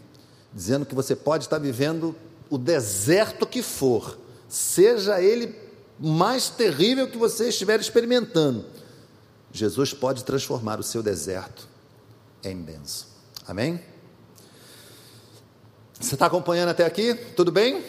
dizendo 0.54 0.86
que 0.86 0.96
você 0.96 1.16
pode 1.16 1.46
estar 1.46 1.60
vivendo 1.60 2.16
o 2.50 2.58
deserto 2.58 3.46
que 3.46 3.62
for, 3.62 4.18
seja 4.48 5.22
ele 5.22 5.56
mais 6.00 6.50
terrível 6.50 7.08
que 7.08 7.18
você 7.18 7.50
estiver 7.50 7.80
experimentando, 7.80 8.66
Jesus 9.52 9.94
pode 9.94 10.24
transformar 10.24 10.80
o 10.80 10.84
seu 10.84 11.04
deserto 11.04 11.68
em 12.44 12.58
bênção. 12.58 13.08
Amém? 13.48 13.80
Você 16.00 16.16
está 16.16 16.26
acompanhando 16.26 16.70
até 16.70 16.86
aqui? 16.86 17.14
Tudo 17.14 17.52
bem? 17.52 17.84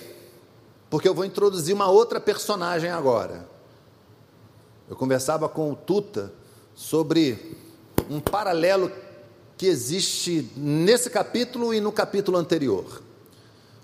Porque 0.94 1.08
eu 1.08 1.14
vou 1.14 1.24
introduzir 1.24 1.74
uma 1.74 1.90
outra 1.90 2.20
personagem 2.20 2.88
agora. 2.88 3.48
Eu 4.88 4.94
conversava 4.94 5.48
com 5.48 5.72
o 5.72 5.74
Tuta 5.74 6.32
sobre 6.72 7.58
um 8.08 8.20
paralelo 8.20 8.92
que 9.58 9.66
existe 9.66 10.48
nesse 10.56 11.10
capítulo 11.10 11.74
e 11.74 11.80
no 11.80 11.90
capítulo 11.90 12.38
anterior. 12.38 13.02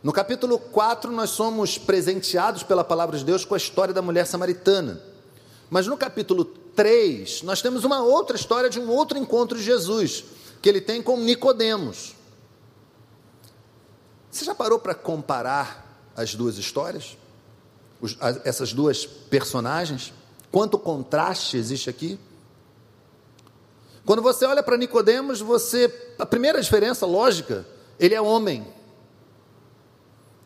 No 0.05 0.13
capítulo 0.13 0.57
4, 0.57 1.11
nós 1.11 1.31
somos 1.31 1.77
presenteados 1.77 2.63
pela 2.63 2.85
palavra 2.85 3.19
de 3.19 3.25
Deus 3.25 3.45
com 3.45 3.55
a 3.55 3.59
história 3.59 3.93
da 3.93 4.01
mulher 4.01 4.25
samaritana. 4.25 5.03
Mas 5.69 5.89
no 5.89 5.97
capítulo 5.97 6.45
3, 6.45 7.43
nós 7.43 7.61
temos 7.61 7.83
uma 7.83 8.05
outra 8.05 8.37
história 8.37 8.71
de 8.71 8.79
um 8.79 8.89
outro 8.89 9.19
encontro 9.19 9.59
de 9.59 9.65
Jesus, 9.65 10.27
que 10.63 10.69
ele 10.69 10.81
tem 10.81 11.03
com 11.03 11.17
Nicodemos. 11.17 12.15
Você 14.31 14.45
já 14.45 14.55
parou 14.55 14.79
para 14.79 14.95
comparar 14.95 15.90
as 16.17 16.35
duas 16.35 16.59
histórias? 16.59 17.17
essas 18.45 18.73
duas 18.73 19.05
personagens? 19.05 20.13
Quanto 20.51 20.79
contraste 20.79 21.57
existe 21.57 21.91
aqui? 21.91 22.19
Quando 24.05 24.23
você 24.23 24.45
olha 24.47 24.63
para 24.63 24.77
Nicodemos, 24.77 25.41
você 25.41 25.93
a 26.19 26.27
primeira 26.27 26.61
diferença 26.61 27.07
lógica, 27.07 27.67
ele 27.99 28.15
é 28.15 28.21
homem. 28.21 28.67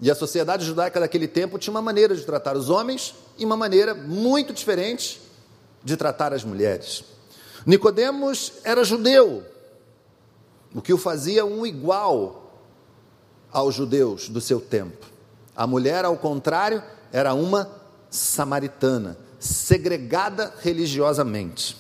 E 0.01 0.11
a 0.11 0.15
sociedade 0.15 0.65
judaica 0.67 1.01
daquele 1.01 1.29
tempo 1.29 1.59
tinha 1.59 1.71
uma 1.71 1.81
maneira 1.81 2.15
de 2.15 2.25
tratar 2.25 2.57
os 2.57 2.69
homens 2.69 3.15
e 3.39 3.45
uma 3.45 3.57
maneira 3.57 3.95
muito 3.95 4.53
diferente 4.53 5.21
de 5.83 5.97
tratar 5.97 6.33
as 6.33 6.45
mulheres. 6.45 7.05
Nicodemos 7.65 8.55
era 8.65 8.85
judeu, 8.85 9.45
o 10.75 10.83
que 10.83 10.93
o 10.93 10.99
fazia 10.99 11.47
um 11.47 11.65
igual 11.65 12.61
aos 13.51 13.75
judeus 13.75 14.29
do 14.29 14.41
seu 14.41 14.61
tempo. 14.61 15.14
A 15.57 15.67
mulher, 15.67 16.05
ao 16.05 16.17
contrário, 16.17 16.83
era 17.13 17.35
uma 17.35 17.71
samaritana 18.11 19.17
segregada 19.39 20.55
religiosamente. 20.61 21.77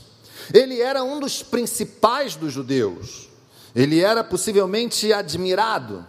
Ele 0.52 0.80
era 0.80 1.02
um 1.02 1.18
dos 1.18 1.42
principais 1.42 2.36
dos 2.36 2.52
judeus. 2.52 3.28
Ele 3.74 4.00
era 4.00 4.22
possivelmente 4.22 5.12
admirado. 5.12 6.06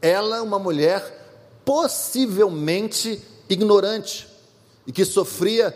Ela, 0.00 0.42
uma 0.42 0.58
mulher 0.58 1.60
possivelmente 1.64 3.22
ignorante 3.48 4.28
e 4.86 4.92
que 4.92 5.04
sofria 5.04 5.70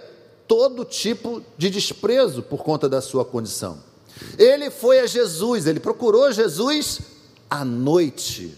todo 0.49 0.85
tipo 0.85 1.43
de 1.57 1.69
desprezo 1.69 2.43
por 2.43 2.63
conta 2.63 2.89
da 2.89 3.01
sua 3.01 3.25
condição. 3.25 3.79
Ele 4.39 4.71
foi 4.71 5.01
a 5.01 5.07
Jesus, 5.07 5.67
ele 5.67 5.81
procurou 5.81 6.33
Jesus 6.33 7.01
à 7.49 7.65
noite. 7.65 8.57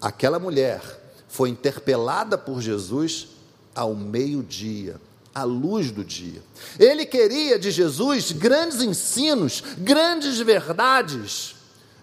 Aquela 0.00 0.38
mulher 0.38 0.99
foi 1.30 1.48
interpelada 1.48 2.36
por 2.36 2.60
Jesus 2.60 3.28
ao 3.72 3.94
meio-dia, 3.94 5.00
à 5.32 5.44
luz 5.44 5.92
do 5.92 6.04
dia. 6.04 6.42
Ele 6.78 7.06
queria 7.06 7.56
de 7.56 7.70
Jesus 7.70 8.32
grandes 8.32 8.82
ensinos, 8.82 9.62
grandes 9.78 10.38
verdades. 10.40 11.54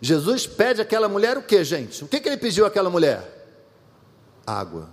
Jesus 0.02 0.48
pede 0.48 0.82
àquela 0.82 1.10
mulher 1.10 1.38
o 1.38 1.44
que, 1.44 1.62
gente? 1.64 2.06
O 2.06 2.08
que, 2.08 2.22
que 2.22 2.30
ele 2.30 2.38
pediu 2.38 2.66
àquela 2.66 2.90
mulher? 2.90 3.50
Água. 4.46 4.90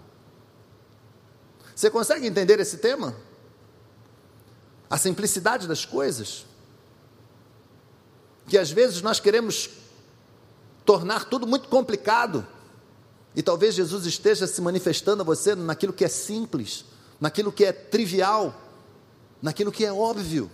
Você 1.75 1.89
consegue 1.89 2.27
entender 2.27 2.59
esse 2.59 2.79
tema? 2.79 3.15
A 4.91 4.99
simplicidade 4.99 5.69
das 5.69 5.85
coisas. 5.85 6.45
Que 8.49 8.59
às 8.59 8.71
vezes 8.71 9.01
nós 9.01 9.21
queremos 9.21 9.71
tornar 10.85 11.27
tudo 11.27 11.47
muito 11.47 11.69
complicado. 11.69 12.45
E 13.35 13.43
talvez 13.43 13.75
Jesus 13.75 14.07
esteja 14.07 14.47
se 14.47 14.61
manifestando 14.61 15.23
a 15.23 15.25
você 15.25 15.55
naquilo 15.55 15.93
que 15.93 16.05
é 16.05 16.09
simples, 16.09 16.85
naquilo 17.21 17.51
que 17.51 17.65
é 17.65 17.73
trivial, 17.73 18.55
naquilo 19.43 19.73
que 19.73 19.85
é 19.85 19.93
óbvio. 19.93 20.51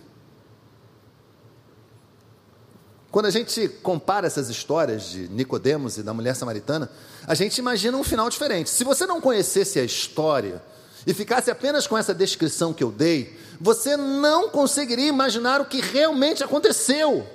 Quando 3.11 3.25
a 3.25 3.29
gente 3.29 3.67
compara 3.83 4.25
essas 4.25 4.49
histórias 4.49 5.03
de 5.03 5.27
Nicodemos 5.27 5.97
e 5.97 6.03
da 6.03 6.13
mulher 6.13 6.33
samaritana, 6.33 6.89
a 7.27 7.35
gente 7.35 7.57
imagina 7.57 7.97
um 7.97 8.05
final 8.05 8.29
diferente. 8.29 8.69
Se 8.69 8.85
você 8.85 9.05
não 9.05 9.19
conhecesse 9.19 9.79
a 9.79 9.83
história 9.83 10.63
e 11.05 11.13
ficasse 11.13 11.51
apenas 11.51 11.85
com 11.85 11.97
essa 11.97 12.13
descrição 12.13 12.73
que 12.73 12.83
eu 12.83 12.89
dei, 12.89 13.37
você 13.59 13.97
não 13.97 14.49
conseguiria 14.49 15.07
imaginar 15.07 15.59
o 15.59 15.65
que 15.65 15.81
realmente 15.81 16.41
aconteceu. 16.41 17.27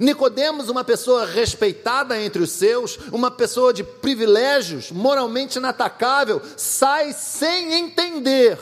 Nicodemos, 0.00 0.68
uma 0.68 0.84
pessoa 0.84 1.24
respeitada 1.24 2.20
entre 2.20 2.42
os 2.42 2.50
seus, 2.50 2.98
uma 3.10 3.30
pessoa 3.30 3.72
de 3.72 3.82
privilégios, 3.82 4.90
moralmente 4.90 5.58
inatacável, 5.58 6.42
sai 6.56 7.12
sem 7.12 7.74
entender 7.74 8.58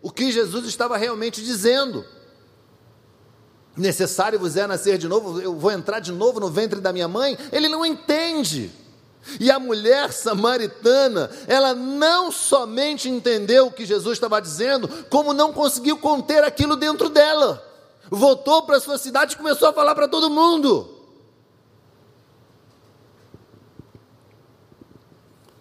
o 0.00 0.10
que 0.10 0.30
Jesus 0.30 0.66
estava 0.66 0.96
realmente 0.96 1.42
dizendo. 1.42 2.04
Necessário 3.76 4.38
vos 4.38 4.56
é 4.56 4.66
nascer 4.66 4.98
de 4.98 5.08
novo, 5.08 5.40
eu 5.40 5.54
vou 5.54 5.70
entrar 5.70 6.00
de 6.00 6.12
novo 6.12 6.40
no 6.40 6.50
ventre 6.50 6.80
da 6.80 6.92
minha 6.92 7.08
mãe. 7.08 7.38
Ele 7.52 7.68
não 7.68 7.84
entende. 7.84 8.70
E 9.38 9.50
a 9.50 9.58
mulher 9.58 10.12
samaritana, 10.12 11.30
ela 11.46 11.74
não 11.74 12.32
somente 12.32 13.08
entendeu 13.08 13.66
o 13.66 13.72
que 13.72 13.84
Jesus 13.84 14.16
estava 14.16 14.40
dizendo, 14.40 14.88
como 15.10 15.34
não 15.34 15.52
conseguiu 15.52 15.98
conter 15.98 16.42
aquilo 16.42 16.76
dentro 16.76 17.08
dela 17.08 17.67
voltou 18.10 18.62
para 18.62 18.80
sua 18.80 18.98
cidade 18.98 19.34
e 19.34 19.36
começou 19.36 19.68
a 19.68 19.72
falar 19.72 19.94
para 19.94 20.08
todo 20.08 20.30
mundo. 20.30 20.96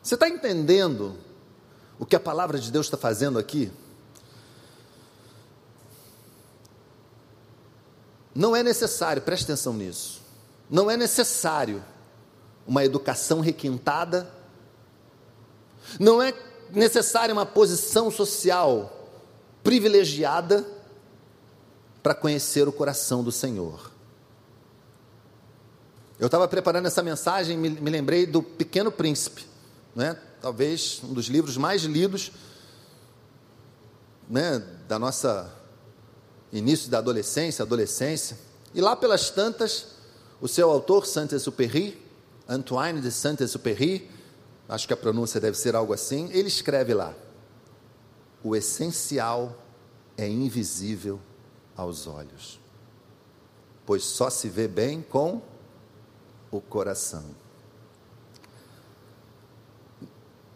Você 0.02 0.14
está 0.14 0.30
entendendo 0.30 1.18
o 2.00 2.06
que 2.06 2.16
a 2.16 2.20
palavra 2.20 2.60
de 2.60 2.72
Deus 2.72 2.86
está 2.86 2.98
fazendo 2.98 3.38
aqui? 3.38 3.72
Não 8.34 8.56
é 8.56 8.64
necessário, 8.64 9.22
preste 9.22 9.44
atenção 9.44 9.74
nisso. 9.74 10.22
Não 10.70 10.90
é 10.90 10.96
necessário 10.96 11.84
uma 12.66 12.86
educação 12.86 13.40
requintada, 13.40 14.32
não 16.00 16.22
é 16.22 16.34
necessária 16.70 17.34
uma 17.34 17.46
posição 17.46 18.12
social 18.12 19.10
privilegiada 19.64 20.77
para 22.02 22.16
conhecer 22.16 22.68
o 22.68 22.72
coração 22.72 23.24
do 23.24 23.32
Senhor. 23.32 23.92
Eu 26.20 26.26
estava 26.26 26.48
preparando 26.48 26.88
essa 26.88 27.04
mensagem 27.04 27.58
me, 27.58 27.70
me, 27.70 27.90
lembrei 27.92 28.26
do 28.26 28.42
Pequeno 28.42 28.92
Príncipe, 28.92 29.46
né? 29.96 30.18
talvez 30.42 31.02
um 31.04 31.14
dos 31.14 31.28
livros 31.28 31.58
mais 31.58 31.84
lidos 31.84 32.32
né, 34.28 34.64
da 34.88 34.98
nossa 34.98 35.54
início 36.52 36.90
da 36.90 36.98
adolescência, 37.00 37.64
adolescência. 37.64 38.38
E 38.74 38.82
lá 38.82 38.96
pelas 38.96 39.30
tantas, 39.30 39.88
o 40.42 40.48
seu 40.48 40.70
autor, 40.70 41.06
Saint-Exupéry, 41.06 42.02
Antoine 42.48 43.02
de 43.02 43.12
Saint-Exupéry, 43.12 44.10
acho 44.68 44.88
que 44.88 44.94
a 44.94 44.98
pronúncia 44.98 45.40
deve 45.40 45.58
ser 45.58 45.76
algo 45.76 45.94
assim, 45.94 46.30
ele 46.32 46.48
escreve 46.48 46.94
lá: 46.94 47.14
O 48.44 48.56
essencial 48.56 49.64
é 50.18 50.28
invisível 50.28 51.20
aos 51.78 52.08
olhos, 52.08 52.60
pois 53.86 54.04
só 54.04 54.30
se 54.30 54.50
vê 54.50 54.68
bem 54.68 55.02
com 55.02 55.42
o 56.52 56.60
coração. 56.60 57.24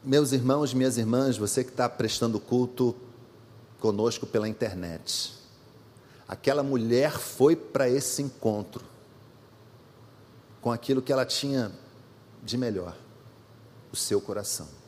Meus 0.04 0.32
irmãos, 0.32 0.74
minhas 0.74 0.98
irmãs, 0.98 1.38
você 1.38 1.64
que 1.64 1.70
está 1.70 1.88
prestando 1.88 2.40
culto 2.40 2.96
conosco 3.80 4.26
pela 4.26 4.50
internet, 4.50 5.38
aquela 6.28 6.64
mulher 6.64 7.12
foi 7.20 7.56
para 7.56 7.88
esse 7.88 8.24
encontro 8.24 8.84
com 10.60 10.72
aquilo 10.72 11.02
que 11.02 11.12
ela 11.12 11.26
tinha 11.26 11.72
de 12.44 12.58
melhor, 12.58 12.96
o 13.92 13.96
seu 13.96 14.20
coração. 14.20 14.81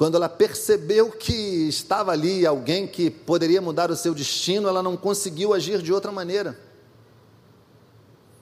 Quando 0.00 0.14
ela 0.14 0.30
percebeu 0.30 1.10
que 1.10 1.68
estava 1.68 2.12
ali 2.12 2.46
alguém 2.46 2.86
que 2.86 3.10
poderia 3.10 3.60
mudar 3.60 3.90
o 3.90 3.96
seu 3.96 4.14
destino, 4.14 4.66
ela 4.66 4.82
não 4.82 4.96
conseguiu 4.96 5.52
agir 5.52 5.82
de 5.82 5.92
outra 5.92 6.10
maneira. 6.10 6.58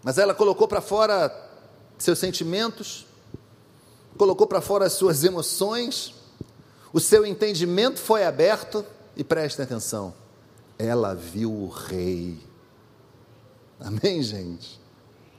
Mas 0.01 0.19
ela 0.19 0.33
colocou 0.33 0.69
para 0.69 0.81
fora 0.81 1.35
seus 1.99 2.21
sentimentos, 2.21 3.09
colocou 4.17 4.47
para 4.47 4.61
fora 4.61 4.87
as 4.87 4.93
suas 4.93 5.25
emoções, 5.25 6.15
o 6.93 7.01
seu 7.01 7.27
entendimento 7.27 7.99
foi 7.99 8.23
aberto 8.23 8.87
e 9.17 9.25
preste 9.25 9.61
atenção, 9.61 10.15
ela 10.79 11.13
viu 11.13 11.53
o 11.53 11.67
rei. 11.67 12.39
Amém, 13.81 14.23
gente? 14.23 14.81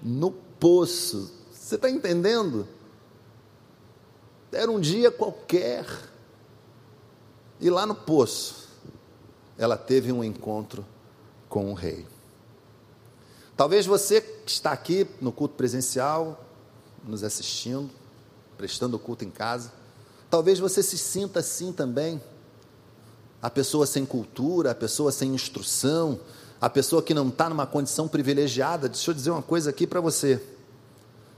No 0.04 0.32
poço, 0.32 1.32
você 1.50 1.76
está 1.76 1.90
entendendo? 1.90 2.68
Era 4.52 4.72
um 4.72 4.80
dia 4.80 5.12
qualquer, 5.12 5.86
e 7.60 7.70
lá 7.70 7.86
no 7.86 7.94
poço, 7.94 8.68
ela 9.58 9.78
teve 9.78 10.12
um 10.12 10.24
encontro 10.24 10.86
com 11.48 11.72
o 11.72 11.74
rei. 11.74 12.06
Talvez 13.56 13.86
você 13.86 14.22
que 14.22 14.50
está 14.50 14.72
aqui 14.72 15.06
no 15.20 15.32
culto 15.32 15.56
presencial, 15.56 16.46
nos 17.04 17.24
assistindo, 17.24 17.90
prestando 18.58 18.96
o 18.96 19.00
culto 19.00 19.26
em 19.26 19.30
casa, 19.30 19.72
talvez 20.30 20.60
você 20.60 20.82
se 20.82 20.98
sinta 20.98 21.42
assim 21.42 21.74
também. 21.74 22.22
A 23.42 23.50
pessoa 23.50 23.86
sem 23.86 24.06
cultura, 24.06 24.72
a 24.72 24.76
pessoa 24.76 25.12
sem 25.12 25.34
instrução, 25.34 26.20
a 26.60 26.70
pessoa 26.70 27.02
que 27.02 27.14
não 27.14 27.28
está 27.28 27.50
numa 27.50 27.68
condição 27.68 28.08
privilegiada. 28.08 28.90
Deixa 28.90 29.12
eu 29.12 29.16
dizer 29.16 29.32
uma 29.32 29.42
coisa 29.42 29.70
aqui 29.70 29.86
para 29.86 30.02
você. 30.02 30.42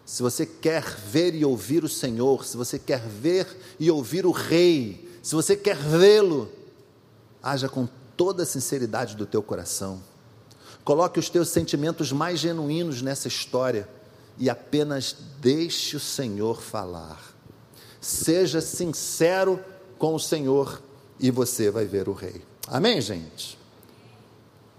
Se 0.06 0.22
você 0.22 0.46
quer 0.46 0.84
ver 0.84 1.34
e 1.36 1.46
ouvir 1.46 1.84
o 1.84 1.90
Senhor, 1.90 2.46
se 2.46 2.58
você 2.58 2.78
quer 2.78 3.02
ver 3.02 3.48
e 3.80 3.90
ouvir 3.90 4.26
o 4.26 4.32
Rei, 4.32 5.10
se 5.22 5.36
você 5.36 5.56
quer 5.56 5.78
vê-lo, 5.78 6.50
haja 7.42 7.70
com 7.70 7.88
toda 8.18 8.44
a 8.44 8.46
sinceridade 8.46 9.16
do 9.16 9.26
teu 9.26 9.42
coração 9.42 10.02
Coloque 10.84 11.20
os 11.20 11.30
teus 11.30 11.50
sentimentos 11.50 12.12
mais 12.12 12.40
genuínos 12.40 13.02
nessa 13.02 13.28
história 13.28 13.88
e 14.38 14.50
apenas 14.50 15.16
deixe 15.40 15.96
o 15.96 16.00
Senhor 16.00 16.62
falar. 16.62 17.36
Seja 18.00 18.62
sincero 18.62 19.60
com 20.00 20.16
o 20.16 20.20
Senhor 20.20 20.82
e 21.20 21.30
você 21.30 21.70
vai 21.70 21.86
ver 21.86 22.10
o 22.10 22.14
Rei. 22.14 22.42
Amém, 22.68 23.00
gente? 23.00 23.60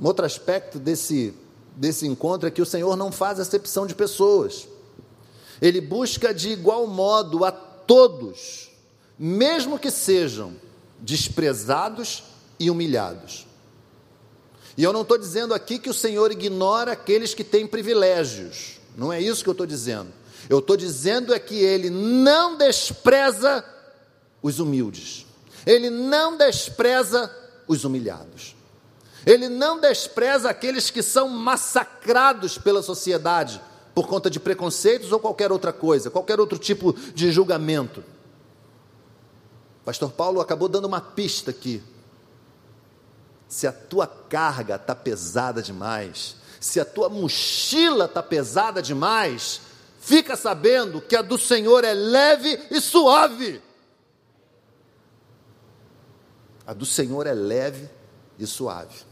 Um 0.00 0.06
outro 0.06 0.26
aspecto 0.26 0.80
desse, 0.80 1.32
desse 1.76 2.06
encontro 2.06 2.48
é 2.48 2.50
que 2.50 2.62
o 2.62 2.66
Senhor 2.66 2.96
não 2.96 3.12
faz 3.12 3.38
acepção 3.38 3.87
de 3.87 3.94
pessoas. 3.94 4.66
Ele 5.62 5.81
busca 5.81 6.35
de 6.35 6.48
igual 6.48 6.88
modo 6.88 7.44
a 7.44 7.53
todos, 7.53 8.68
mesmo 9.16 9.79
que 9.79 9.92
sejam 9.92 10.57
desprezados 10.98 12.25
e 12.59 12.68
humilhados. 12.68 13.46
E 14.77 14.83
eu 14.83 14.92
não 14.92 15.03
estou 15.03 15.16
dizendo 15.16 15.55
aqui 15.55 15.79
que 15.79 15.88
o 15.88 15.94
Senhor 15.94 16.33
ignora 16.33 16.90
aqueles 16.90 17.33
que 17.33 17.44
têm 17.44 17.64
privilégios, 17.64 18.81
não 18.96 19.12
é 19.12 19.20
isso 19.20 19.44
que 19.44 19.48
eu 19.48 19.53
estou 19.53 19.66
dizendo. 19.66 20.12
Eu 20.51 20.59
estou 20.59 20.77
dizendo 20.77 21.33
é 21.33 21.38
que 21.38 21.55
Ele 21.55 21.88
não 21.88 22.59
despreza 22.59 23.64
os 24.42 24.59
humildes, 24.59 25.25
Ele 25.64 25.88
não 25.88 26.37
despreza 26.37 27.33
os 27.68 27.85
humilhados, 27.85 28.57
Ele 29.25 29.48
não 29.48 29.81
despreza 29.81 30.51
aqueles 30.51 30.90
que 30.90 31.03
são 31.03 31.29
massacrados 31.29 32.59
pela 32.59 32.83
sociedade 32.83 33.61
por 33.94 34.07
conta 34.07 34.31
de 34.31 34.40
preconceitos 34.40 35.12
ou 35.12 35.20
qualquer 35.20 35.52
outra 35.52 35.72
coisa, 35.72 36.11
qualquer 36.11 36.40
outro 36.40 36.59
tipo 36.59 36.92
de 36.92 37.31
julgamento. 37.31 38.02
Pastor 39.85 40.12
Paulo 40.12 40.40
acabou 40.40 40.68
dando 40.68 40.87
uma 40.87 41.00
pista 41.00 41.50
aqui 41.50 41.83
se 43.52 43.66
a 43.66 43.72
tua 43.72 44.07
carga 44.07 44.76
está 44.76 44.94
pesada 44.94 45.61
demais, 45.61 46.37
se 46.59 46.81
a 46.81 46.87
tua 46.87 47.11
mochila 47.11 48.07
está 48.07 48.22
pesada 48.22 48.81
demais, 48.81 49.61
fica 50.00 50.37
sabendo 50.37 51.02
que 51.02 51.14
a 51.14 51.20
do 51.20 51.37
Senhor 51.37 51.85
é 51.85 51.92
leve 51.92 52.59
e 52.70 52.81
suave. 52.81 53.61
A 56.66 56.72
do 56.72 56.87
Senhor 56.87 57.26
é 57.26 57.35
leve 57.35 57.90
e 58.38 58.46
suave. 58.46 59.05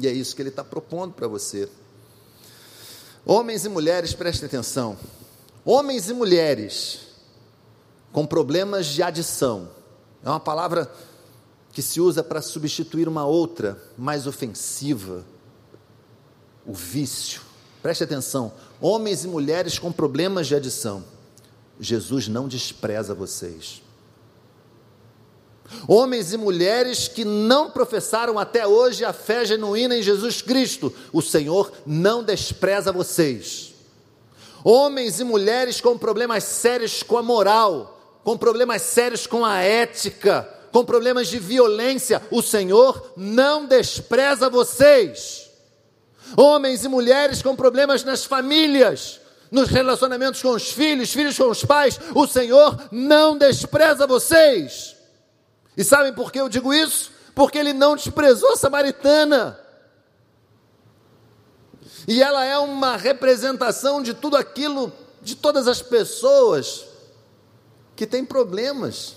E 0.00 0.08
é 0.08 0.10
isso 0.10 0.34
que 0.34 0.42
Ele 0.42 0.48
está 0.48 0.64
propondo 0.64 1.14
para 1.14 1.28
você. 1.28 1.68
Homens 3.26 3.64
e 3.64 3.68
mulheres, 3.68 4.12
prestem 4.12 4.46
atenção. 4.46 4.98
Homens 5.64 6.10
e 6.10 6.14
mulheres 6.14 7.00
com 8.12 8.26
problemas 8.26 8.86
de 8.86 9.02
adição. 9.02 9.70
É 10.22 10.28
uma 10.28 10.40
palavra 10.40 10.90
que 11.72 11.82
se 11.82 12.00
usa 12.00 12.22
para 12.22 12.42
substituir 12.42 13.08
uma 13.08 13.26
outra 13.26 13.82
mais 13.96 14.26
ofensiva, 14.26 15.24
o 16.66 16.72
vício. 16.72 17.40
Preste 17.82 18.04
atenção, 18.04 18.52
homens 18.80 19.24
e 19.24 19.28
mulheres 19.28 19.78
com 19.78 19.90
problemas 19.90 20.46
de 20.46 20.54
adição. 20.54 21.04
Jesus 21.80 22.28
não 22.28 22.46
despreza 22.46 23.14
vocês. 23.14 23.83
Homens 25.88 26.32
e 26.32 26.36
mulheres 26.36 27.08
que 27.08 27.24
não 27.24 27.70
professaram 27.70 28.38
até 28.38 28.66
hoje 28.66 29.04
a 29.04 29.12
fé 29.12 29.44
genuína 29.44 29.96
em 29.96 30.02
Jesus 30.02 30.42
Cristo, 30.42 30.92
o 31.12 31.22
Senhor 31.22 31.72
não 31.86 32.22
despreza 32.22 32.92
vocês. 32.92 33.74
Homens 34.62 35.20
e 35.20 35.24
mulheres 35.24 35.80
com 35.80 35.98
problemas 35.98 36.44
sérios 36.44 37.02
com 37.02 37.18
a 37.18 37.22
moral, 37.22 38.20
com 38.22 38.36
problemas 38.36 38.82
sérios 38.82 39.26
com 39.26 39.44
a 39.44 39.60
ética, 39.60 40.48
com 40.72 40.84
problemas 40.84 41.28
de 41.28 41.38
violência, 41.38 42.22
o 42.30 42.42
Senhor 42.42 43.12
não 43.16 43.66
despreza 43.66 44.48
vocês. 44.48 45.50
Homens 46.36 46.84
e 46.84 46.88
mulheres 46.88 47.42
com 47.42 47.54
problemas 47.54 48.02
nas 48.02 48.24
famílias, 48.24 49.20
nos 49.50 49.68
relacionamentos 49.68 50.42
com 50.42 50.50
os 50.50 50.72
filhos, 50.72 51.12
filhos 51.12 51.36
com 51.36 51.48
os 51.48 51.64
pais, 51.64 52.00
o 52.14 52.26
Senhor 52.26 52.88
não 52.90 53.38
despreza 53.38 54.06
vocês. 54.06 54.93
E 55.76 55.82
sabem 55.82 56.12
por 56.12 56.30
que 56.30 56.40
eu 56.40 56.48
digo 56.48 56.72
isso? 56.72 57.12
Porque 57.34 57.58
Ele 57.58 57.72
não 57.72 57.96
desprezou 57.96 58.52
a 58.52 58.56
samaritana. 58.56 59.58
E 62.06 62.22
ela 62.22 62.44
é 62.44 62.58
uma 62.58 62.96
representação 62.96 64.02
de 64.02 64.14
tudo 64.14 64.36
aquilo, 64.36 64.92
de 65.22 65.34
todas 65.34 65.66
as 65.66 65.80
pessoas 65.80 66.84
que 67.96 68.06
têm 68.06 68.24
problemas 68.24 69.16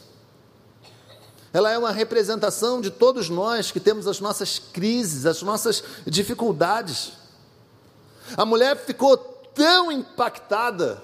ela 1.57 1.71
é 1.71 1.77
uma 1.77 1.91
representação 1.91 2.81
de 2.81 2.91
todos 2.91 3.29
nós 3.29 3.71
que 3.71 3.79
temos 3.79 4.05
as 4.07 4.19
nossas 4.19 4.59
crises, 4.59 5.25
as 5.25 5.41
nossas 5.41 5.83
dificuldades. 6.05 7.13
A 8.37 8.45
mulher 8.45 8.77
ficou 8.77 9.17
tão 9.17 9.91
impactada 9.91 11.01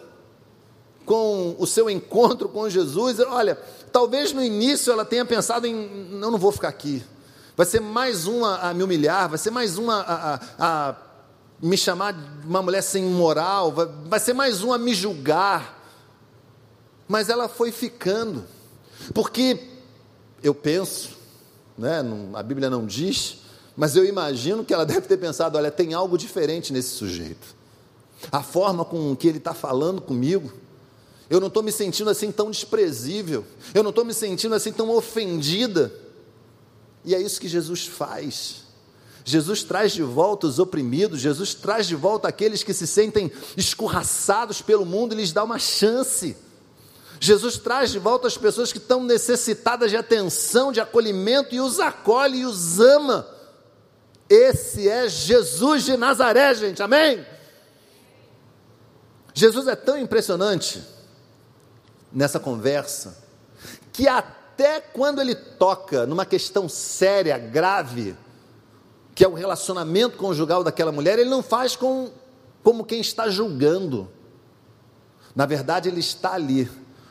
com 1.06 1.56
o 1.58 1.68
seu 1.68 1.90
encontro 1.90 2.48
com 2.50 2.70
Jesus, 2.70 3.20
olha, 3.20 3.58
talvez 3.92 4.32
no 4.32 4.44
início 4.44 4.92
ela 4.92 5.06
tenha 5.06 5.26
pensado 5.26 5.68
em, 5.68 6.10
não, 6.12 6.32
não 6.32 6.38
vou 6.38 6.52
ficar 6.52 6.70
aqui, 6.70 7.04
vai 7.56 7.66
ser 7.66 7.80
mais 7.80 8.26
uma 8.26 8.58
a 8.58 8.74
me 8.74 8.84
humilhar, 8.84 9.30
vai 9.30 9.38
ser 9.38 9.52
mais 9.52 9.78
uma 9.78 10.02
a, 10.02 10.34
a, 10.36 10.40
a 10.60 10.96
me 11.62 11.78
chamar 11.78 12.14
de 12.14 12.48
uma 12.48 12.62
mulher 12.62 12.82
sem 12.82 13.04
moral, 13.04 13.72
vai, 13.72 13.88
vai 14.06 14.20
ser 14.20 14.34
mais 14.34 14.64
uma 14.64 14.76
a 14.76 14.80
me 14.80 14.94
julgar, 14.94 15.82
mas 17.08 17.30
ela 17.30 17.48
foi 17.48 17.72
ficando, 17.72 18.44
porque 19.14 19.60
eu 20.42 20.54
penso, 20.54 21.12
né, 21.78 22.04
a 22.34 22.44
Bíblia 22.44 22.70
não 22.70 22.86
diz, 22.86 23.44
mas 23.76 23.96
eu 23.96 24.06
imagino 24.06 24.64
que 24.64 24.74
ela 24.74 24.86
deve 24.86 25.02
ter 25.02 25.18
pensado: 25.18 25.58
olha, 25.58 25.72
tem 25.72 25.94
algo 25.94 26.18
diferente 26.18 26.72
nesse 26.72 26.90
sujeito. 26.90 27.56
A 28.32 28.42
forma 28.42 28.86
com 28.86 29.16
que 29.16 29.28
ele 29.28 29.40
está 29.40 29.54
falando 29.54 30.02
comigo, 30.02 30.54
eu 31.34 31.40
não 31.40 31.48
estou 31.48 31.64
me 31.64 31.72
sentindo 31.72 32.12
assim 32.12 32.32
tão 32.32 32.52
desprezível, 32.52 33.44
eu 33.74 33.82
não 33.82 33.90
estou 33.90 34.06
me 34.06 34.14
sentindo 34.14 34.54
assim 34.54 34.72
tão 34.72 34.92
ofendida. 34.92 35.92
E 37.04 37.16
é 37.16 37.20
isso 37.20 37.42
que 37.42 37.48
Jesus 37.48 37.88
faz. 37.88 38.66
Jesus 39.26 39.64
traz 39.64 39.94
de 39.94 40.04
volta 40.04 40.46
os 40.46 40.60
oprimidos, 40.60 41.20
Jesus 41.20 41.56
traz 41.56 41.88
de 41.88 41.96
volta 41.96 42.28
aqueles 42.28 42.62
que 42.62 42.72
se 42.72 42.86
sentem 42.86 43.32
escorraçados 43.58 44.62
pelo 44.62 44.86
mundo 44.86 45.14
e 45.14 45.18
lhes 45.18 45.34
dá 45.34 45.44
uma 45.44 45.58
chance. 45.58 46.38
Jesus 47.20 47.58
traz 47.58 47.92
de 47.92 47.98
volta 47.98 48.28
as 48.28 48.38
pessoas 48.38 48.72
que 48.72 48.78
estão 48.78 49.04
necessitadas 49.04 49.90
de 49.90 49.98
atenção, 49.98 50.72
de 50.72 50.82
acolhimento 50.82 51.56
e 51.56 51.60
os 51.60 51.80
acolhe 51.80 52.42
e 52.42 52.46
os 52.46 52.80
ama. 52.80 53.28
Esse 54.30 54.88
é 54.88 55.10
Jesus 55.10 55.84
de 55.84 55.98
Nazaré, 55.98 56.54
gente, 56.54 56.84
amém? 56.84 57.26
Jesus 59.34 59.68
é 59.68 59.76
tão 59.76 59.98
impressionante 59.98 60.94
nessa 62.14 62.40
conversa 62.40 63.24
que 63.92 64.08
até 64.08 64.80
quando 64.82 65.22
ele 65.22 65.36
toca 65.36 66.06
numa 66.06 66.26
questão 66.26 66.68
séria, 66.68 67.38
grave, 67.38 68.16
que 69.14 69.24
é 69.24 69.28
o 69.28 69.34
relacionamento 69.34 70.18
conjugal 70.18 70.64
daquela 70.64 70.92
mulher, 70.92 71.20
ele 71.20 71.30
não 71.30 71.44
faz 71.44 71.76
com, 71.76 72.10
como 72.64 72.84
quem 72.84 73.00
está 73.00 73.30
julgando. 73.30 74.10
Na 75.36 75.46
verdade, 75.46 75.90
ele 75.90 76.00
está 76.00 76.34
ali 76.34 76.70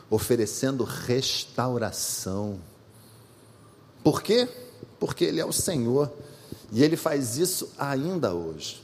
oferecendo 0.09 0.83
restauração. 0.83 2.59
Por 4.03 4.21
quê? 4.21 4.47
Porque 4.99 5.23
ele 5.23 5.39
é 5.39 5.45
o 5.45 5.53
Senhor 5.53 6.11
e 6.71 6.83
ele 6.83 6.97
faz 6.97 7.37
isso 7.37 7.71
ainda 7.77 8.33
hoje. 8.33 8.82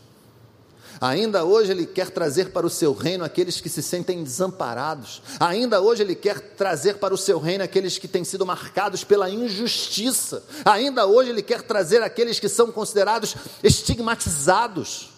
Ainda 1.02 1.46
hoje 1.46 1.72
Ele 1.72 1.86
quer 1.86 2.10
trazer 2.10 2.50
para 2.50 2.66
o 2.66 2.70
seu 2.70 2.94
reino 2.94 3.24
aqueles 3.24 3.62
que 3.62 3.70
se 3.70 3.82
sentem 3.82 4.22
desamparados. 4.24 5.22
Ainda 5.40 5.82
hoje 5.82 6.04
Ele 6.04 6.16
quer 6.16 6.40
trazer 6.40 6.98
para 6.98 7.14
o 7.14 7.18
seu 7.18 7.40
reino 7.40 7.64
aqueles 7.64 7.98
que 7.98 8.08
têm 8.08 8.26
sido 8.26 8.46
marcados 8.46 9.04
pela 9.04 9.30
injustiça. 9.30 10.44
Ainda 10.66 11.06
hoje 11.06 11.30
Ele 11.30 11.42
quer 11.42 11.62
trazer 11.62 12.04
aqueles 12.04 12.40
que 12.40 12.50
são 12.50 12.72
considerados 12.72 13.36
estigmatizados. 13.64 15.12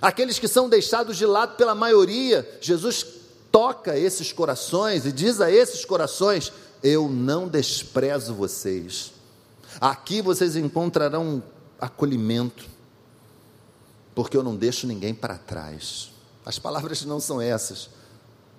Aqueles 0.00 0.38
que 0.38 0.46
são 0.48 0.68
deixados 0.68 1.16
de 1.16 1.24
lado 1.24 1.56
pela 1.56 1.74
maioria. 1.74 2.46
Jesus 2.60 3.06
toca 3.50 3.98
esses 3.98 4.30
corações 4.30 5.06
e 5.06 5.12
diz 5.12 5.40
a 5.40 5.50
esses 5.50 5.86
corações: 5.86 6.52
Eu 6.82 7.08
não 7.08 7.48
desprezo 7.48 8.34
vocês. 8.34 9.12
Aqui 9.80 10.20
vocês 10.20 10.54
encontrarão 10.54 11.42
acolhimento 11.80 12.75
porque 14.16 14.34
eu 14.34 14.42
não 14.42 14.56
deixo 14.56 14.86
ninguém 14.86 15.14
para 15.14 15.36
trás. 15.36 16.10
As 16.44 16.58
palavras 16.58 17.04
não 17.04 17.20
são 17.20 17.38
essas, 17.38 17.90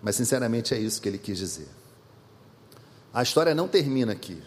mas 0.04 0.16
sinceramente 0.16 0.76
é 0.76 0.78
isso 0.78 1.02
que 1.02 1.10
ele 1.10 1.18
quis 1.18 1.40
dizer. 1.40 1.68
A 3.12 3.24
história 3.24 3.56
não 3.56 3.68
termina 3.68 4.12
aqui. 4.12 4.40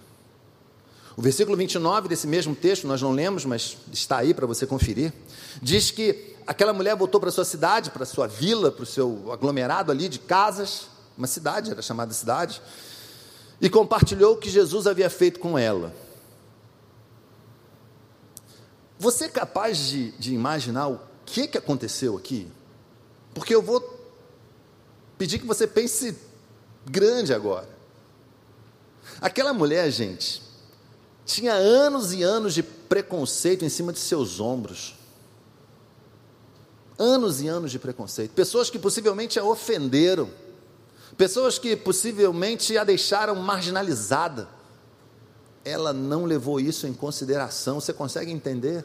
O 1.16 1.20
versículo 1.20 1.56
29 1.56 2.08
desse 2.08 2.28
mesmo 2.28 2.54
texto, 2.54 2.86
nós 2.86 3.02
não 3.02 3.10
lemos, 3.10 3.44
mas 3.44 3.76
está 3.92 4.18
aí 4.18 4.32
para 4.32 4.46
você 4.46 4.64
conferir, 4.68 5.12
diz 5.60 5.90
que 5.90 6.36
aquela 6.46 6.72
mulher 6.72 6.94
voltou 6.94 7.20
para 7.20 7.32
sua 7.32 7.44
cidade, 7.44 7.90
para 7.90 8.06
sua 8.06 8.28
vila, 8.28 8.70
para 8.70 8.84
o 8.84 8.86
seu 8.86 9.32
aglomerado 9.32 9.90
ali 9.90 10.08
de 10.08 10.20
casas, 10.20 10.86
uma 11.18 11.26
cidade, 11.26 11.72
era 11.72 11.82
chamada 11.82 12.14
cidade, 12.14 12.62
e 13.60 13.68
compartilhou 13.68 14.34
o 14.34 14.36
que 14.36 14.48
Jesus 14.48 14.86
havia 14.86 15.10
feito 15.10 15.40
com 15.40 15.58
ela. 15.58 15.92
Você 19.00 19.24
é 19.24 19.28
capaz 19.30 19.78
de, 19.78 20.10
de 20.12 20.34
imaginar 20.34 20.88
o 20.88 21.00
que, 21.24 21.48
que 21.48 21.56
aconteceu 21.56 22.18
aqui? 22.18 22.46
Porque 23.32 23.54
eu 23.54 23.62
vou 23.62 23.80
pedir 25.16 25.38
que 25.38 25.46
você 25.46 25.66
pense 25.66 26.14
grande 26.84 27.32
agora. 27.32 27.66
Aquela 29.18 29.54
mulher, 29.54 29.90
gente, 29.90 30.42
tinha 31.24 31.54
anos 31.54 32.12
e 32.12 32.22
anos 32.22 32.52
de 32.52 32.62
preconceito 32.62 33.64
em 33.64 33.70
cima 33.70 33.90
de 33.90 33.98
seus 33.98 34.38
ombros. 34.38 34.94
Anos 36.98 37.40
e 37.40 37.48
anos 37.48 37.70
de 37.70 37.78
preconceito. 37.78 38.32
Pessoas 38.32 38.68
que 38.68 38.78
possivelmente 38.78 39.38
a 39.38 39.44
ofenderam. 39.44 40.28
Pessoas 41.16 41.58
que 41.58 41.74
possivelmente 41.74 42.76
a 42.76 42.84
deixaram 42.84 43.34
marginalizada 43.36 44.59
ela 45.70 45.92
não 45.92 46.24
levou 46.24 46.58
isso 46.60 46.86
em 46.86 46.92
consideração. 46.92 47.80
Você 47.80 47.92
consegue 47.92 48.30
entender? 48.30 48.84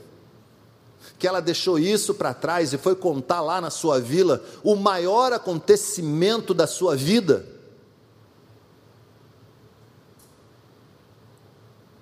Que 1.17 1.27
ela 1.27 1.41
deixou 1.41 1.79
isso 1.79 2.13
para 2.13 2.33
trás 2.33 2.73
e 2.73 2.77
foi 2.77 2.95
contar 2.95 3.41
lá 3.41 3.59
na 3.59 3.69
sua 3.69 3.99
vila 3.99 4.43
o 4.63 4.75
maior 4.75 5.33
acontecimento 5.33 6.53
da 6.53 6.67
sua 6.67 6.95
vida. 6.95 7.45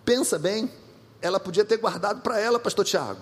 Pensa 0.05 0.37
bem, 0.37 0.69
ela 1.21 1.39
podia 1.39 1.63
ter 1.63 1.77
guardado 1.77 2.21
para 2.21 2.39
ela, 2.39 2.59
pastor 2.59 2.83
Tiago. 2.83 3.21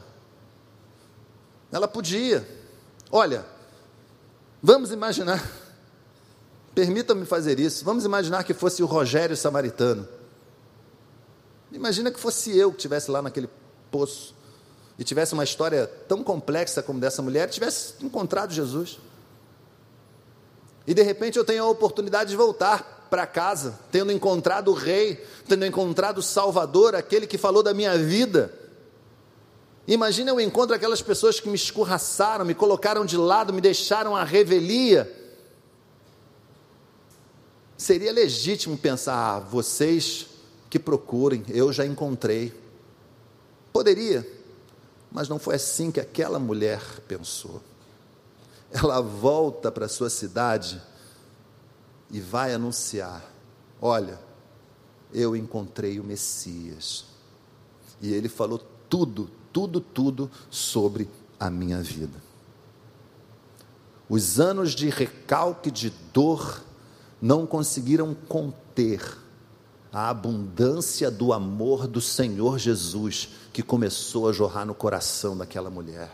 Ela 1.71 1.87
podia. 1.87 2.47
Olha, 3.11 3.45
vamos 4.61 4.91
imaginar, 4.91 5.43
permita-me 6.73 7.25
fazer 7.25 7.59
isso, 7.59 7.85
vamos 7.85 8.03
imaginar 8.03 8.43
que 8.43 8.53
fosse 8.53 8.81
o 8.81 8.87
Rogério 8.87 9.37
Samaritano 9.37 10.20
Imagina 11.71 12.11
que 12.11 12.19
fosse 12.19 12.55
eu 12.57 12.71
que 12.71 12.77
estivesse 12.77 13.09
lá 13.09 13.21
naquele 13.21 13.49
poço 13.89 14.35
e 14.99 15.03
tivesse 15.03 15.33
uma 15.33 15.43
história 15.43 15.87
tão 16.07 16.23
complexa 16.23 16.83
como 16.83 16.99
dessa 16.99 17.21
mulher, 17.21 17.49
tivesse 17.49 17.93
encontrado 18.01 18.53
Jesus. 18.53 18.99
E 20.85 20.93
de 20.93 21.01
repente 21.01 21.37
eu 21.37 21.45
tenho 21.45 21.63
a 21.63 21.69
oportunidade 21.69 22.31
de 22.31 22.35
voltar 22.35 23.07
para 23.09 23.25
casa, 23.25 23.79
tendo 23.91 24.11
encontrado 24.11 24.71
o 24.71 24.73
Rei, 24.73 25.25
tendo 25.47 25.65
encontrado 25.65 26.19
o 26.19 26.23
Salvador, 26.23 26.95
aquele 26.95 27.27
que 27.27 27.37
falou 27.37 27.61
da 27.63 27.73
minha 27.73 27.97
vida. 27.97 28.53
Imagina 29.87 30.31
eu 30.31 30.39
encontro 30.39 30.75
aquelas 30.75 31.01
pessoas 31.01 31.39
que 31.39 31.49
me 31.49 31.55
escorraçaram, 31.55 32.45
me 32.45 32.53
colocaram 32.53 33.05
de 33.05 33.17
lado, 33.17 33.51
me 33.51 33.59
deixaram 33.59 34.15
à 34.15 34.23
revelia. 34.23 35.11
Seria 37.77 38.11
legítimo 38.11 38.77
pensar, 38.77 39.15
ah, 39.15 39.39
vocês 39.39 40.27
que 40.71 40.79
procurem, 40.79 41.43
eu 41.49 41.71
já 41.73 41.85
encontrei. 41.85 42.53
Poderia, 43.73 44.25
mas 45.11 45.27
não 45.27 45.37
foi 45.37 45.55
assim 45.55 45.91
que 45.91 45.99
aquela 45.99 46.39
mulher 46.39 46.81
pensou. 47.09 47.61
Ela 48.71 49.01
volta 49.01 49.69
para 49.69 49.89
sua 49.89 50.09
cidade 50.09 50.81
e 52.09 52.21
vai 52.21 52.53
anunciar: 52.53 53.21
Olha, 53.81 54.17
eu 55.13 55.35
encontrei 55.35 55.99
o 55.99 56.05
Messias. 56.05 57.03
E 58.01 58.13
ele 58.13 58.29
falou 58.29 58.65
tudo, 58.89 59.29
tudo, 59.51 59.81
tudo 59.81 60.31
sobre 60.49 61.09
a 61.37 61.49
minha 61.49 61.81
vida. 61.81 62.17
Os 64.07 64.39
anos 64.39 64.71
de 64.71 64.89
recalque, 64.89 65.69
de 65.69 65.89
dor, 66.13 66.63
não 67.21 67.45
conseguiram 67.45 68.13
conter 68.13 69.19
a 69.91 70.09
abundância 70.09 71.11
do 71.11 71.33
amor 71.33 71.85
do 71.85 71.99
Senhor 71.99 72.57
Jesus 72.57 73.29
que 73.51 73.61
começou 73.61 74.29
a 74.29 74.33
jorrar 74.33 74.65
no 74.65 74.73
coração 74.73 75.37
daquela 75.37 75.69
mulher. 75.69 76.09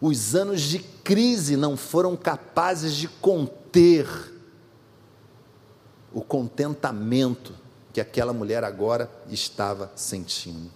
Os 0.00 0.34
anos 0.34 0.60
de 0.60 0.78
crise 0.78 1.56
não 1.56 1.76
foram 1.76 2.16
capazes 2.16 2.94
de 2.94 3.08
conter 3.08 4.06
o 6.12 6.20
contentamento 6.20 7.54
que 7.92 8.00
aquela 8.00 8.32
mulher 8.32 8.64
agora 8.64 9.10
estava 9.28 9.90
sentindo. 9.94 10.70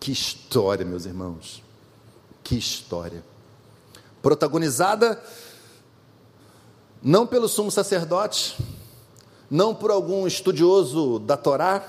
Que 0.00 0.12
história, 0.12 0.84
meus 0.84 1.04
irmãos. 1.04 1.62
Que 2.42 2.56
história. 2.56 3.24
Protagonizada 4.22 5.22
não 7.02 7.26
pelo 7.26 7.48
sumo 7.48 7.70
sacerdote, 7.70 8.56
não 9.50 9.74
por 9.74 9.90
algum 9.90 10.26
estudioso 10.26 11.18
da 11.18 11.36
Torá, 11.36 11.86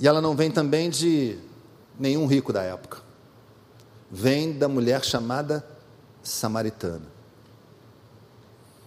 e 0.00 0.06
ela 0.06 0.20
não 0.20 0.36
vem 0.36 0.50
também 0.50 0.88
de 0.88 1.38
nenhum 1.98 2.26
rico 2.26 2.52
da 2.52 2.62
época. 2.62 2.98
Vem 4.10 4.56
da 4.56 4.68
mulher 4.68 5.04
chamada 5.04 5.66
samaritana. 6.22 7.06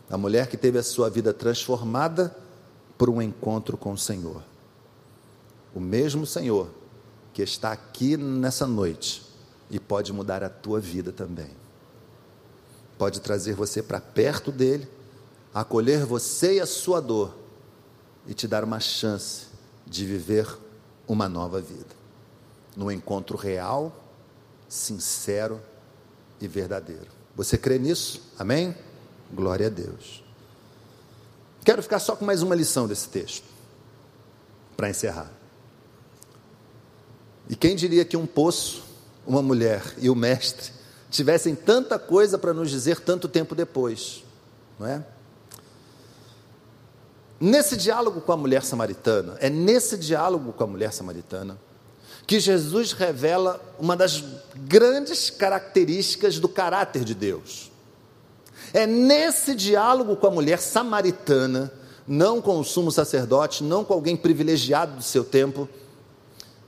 A 0.10 0.18
mulher 0.18 0.48
que 0.48 0.58
teve 0.58 0.78
a 0.78 0.84
sua 0.84 1.10
vida 1.10 1.34
transformada 1.34 2.36
por 2.98 3.10
um 3.10 3.22
encontro 3.22 3.78
com 3.78 3.94
o 3.94 3.98
Senhor. 3.98 4.44
O 5.74 5.80
mesmo 5.80 6.26
Senhor 6.26 6.70
que 7.34 7.42
está 7.42 7.72
aqui 7.72 8.18
nessa 8.18 8.68
noite 8.68 9.24
e 9.70 9.80
pode 9.80 10.12
mudar 10.12 10.44
a 10.44 10.50
tua 10.50 10.80
vida 10.80 11.12
também. 11.12 11.50
Pode 12.98 13.22
trazer 13.22 13.54
você 13.54 13.82
para 13.82 14.02
perto 14.02 14.52
dele 14.52 14.88
acolher 15.54 16.06
você 16.06 16.56
e 16.56 16.60
a 16.60 16.66
sua 16.66 17.02
dor 17.02 17.36
e 18.28 18.34
te 18.34 18.48
dar 18.48 18.64
uma 18.64 18.80
chance 18.80 19.48
de 19.86 20.06
viver 20.06 20.48
uma 21.08 21.28
nova 21.28 21.60
vida, 21.60 21.96
num 22.76 22.92
encontro 22.92 23.38
real, 23.38 23.94
sincero 24.70 25.62
e 26.40 26.48
verdadeiro. 26.48 27.08
Você 27.36 27.58
crê 27.58 27.78
nisso? 27.78 28.22
Amém? 28.40 28.76
Glória 29.34 29.68
a 29.68 29.70
Deus. 29.70 30.24
Quero 31.64 31.84
ficar 31.84 32.00
só 32.00 32.16
com 32.16 32.26
mais 32.26 32.42
uma 32.42 32.56
lição 32.56 32.88
desse 32.88 33.10
texto, 33.10 33.46
para 34.78 34.90
encerrar. 34.90 35.32
E 37.50 37.56
quem 37.56 37.76
diria 37.76 38.06
que 38.06 38.16
um 38.16 38.26
poço, 38.26 38.84
uma 39.28 39.42
mulher 39.42 39.84
e 39.98 40.10
o 40.10 40.16
mestre 40.16 40.72
tivessem 41.10 41.54
tanta 41.54 42.00
coisa 42.00 42.38
para 42.38 42.54
nos 42.54 42.70
dizer 42.70 43.02
tanto 43.02 43.28
tempo 43.28 43.54
depois, 43.54 44.24
não 44.80 44.88
é? 44.88 45.06
Nesse 47.42 47.76
diálogo 47.76 48.22
com 48.22 48.32
a 48.32 48.38
mulher 48.38 48.64
samaritana, 48.64 49.36
é 49.40 49.50
nesse 49.50 49.98
diálogo 49.98 50.54
com 50.54 50.64
a 50.64 50.68
mulher 50.68 50.94
samaritana 50.94 51.58
que 52.28 52.40
Jesus 52.40 52.92
revela 52.92 53.60
uma 53.80 53.98
das 53.98 54.24
grandes 54.56 55.32
características 55.32 56.38
do 56.38 56.48
caráter 56.48 57.04
de 57.04 57.16
Deus. 57.16 57.72
É 58.72 58.86
nesse 58.86 59.56
diálogo 59.56 60.16
com 60.16 60.28
a 60.28 60.32
mulher 60.32 60.60
samaritana, 60.60 61.74
não 62.08 62.40
com 62.40 62.60
o 62.60 62.64
sumo 62.64 62.92
sacerdote, 62.92 63.64
não 63.64 63.84
com 63.84 63.94
alguém 63.94 64.16
privilegiado 64.16 64.98
do 64.98 65.04
seu 65.04 65.24
tempo, 65.24 65.68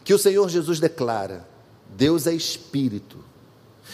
que 0.04 0.12
o 0.12 0.18
Senhor 0.18 0.50
Jesus 0.50 0.80
declara: 0.80 1.48
Deus 1.88 2.26
é 2.26 2.34
espírito, 2.34 3.24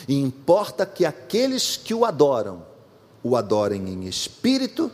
e 0.08 0.18
importa 0.18 0.86
que 0.86 1.06
aqueles 1.06 1.76
que 1.76 1.94
o 1.94 2.06
adoram, 2.06 2.66
o 3.22 3.36
adorem 3.36 3.90
em 3.90 4.08
espírito 4.08 4.90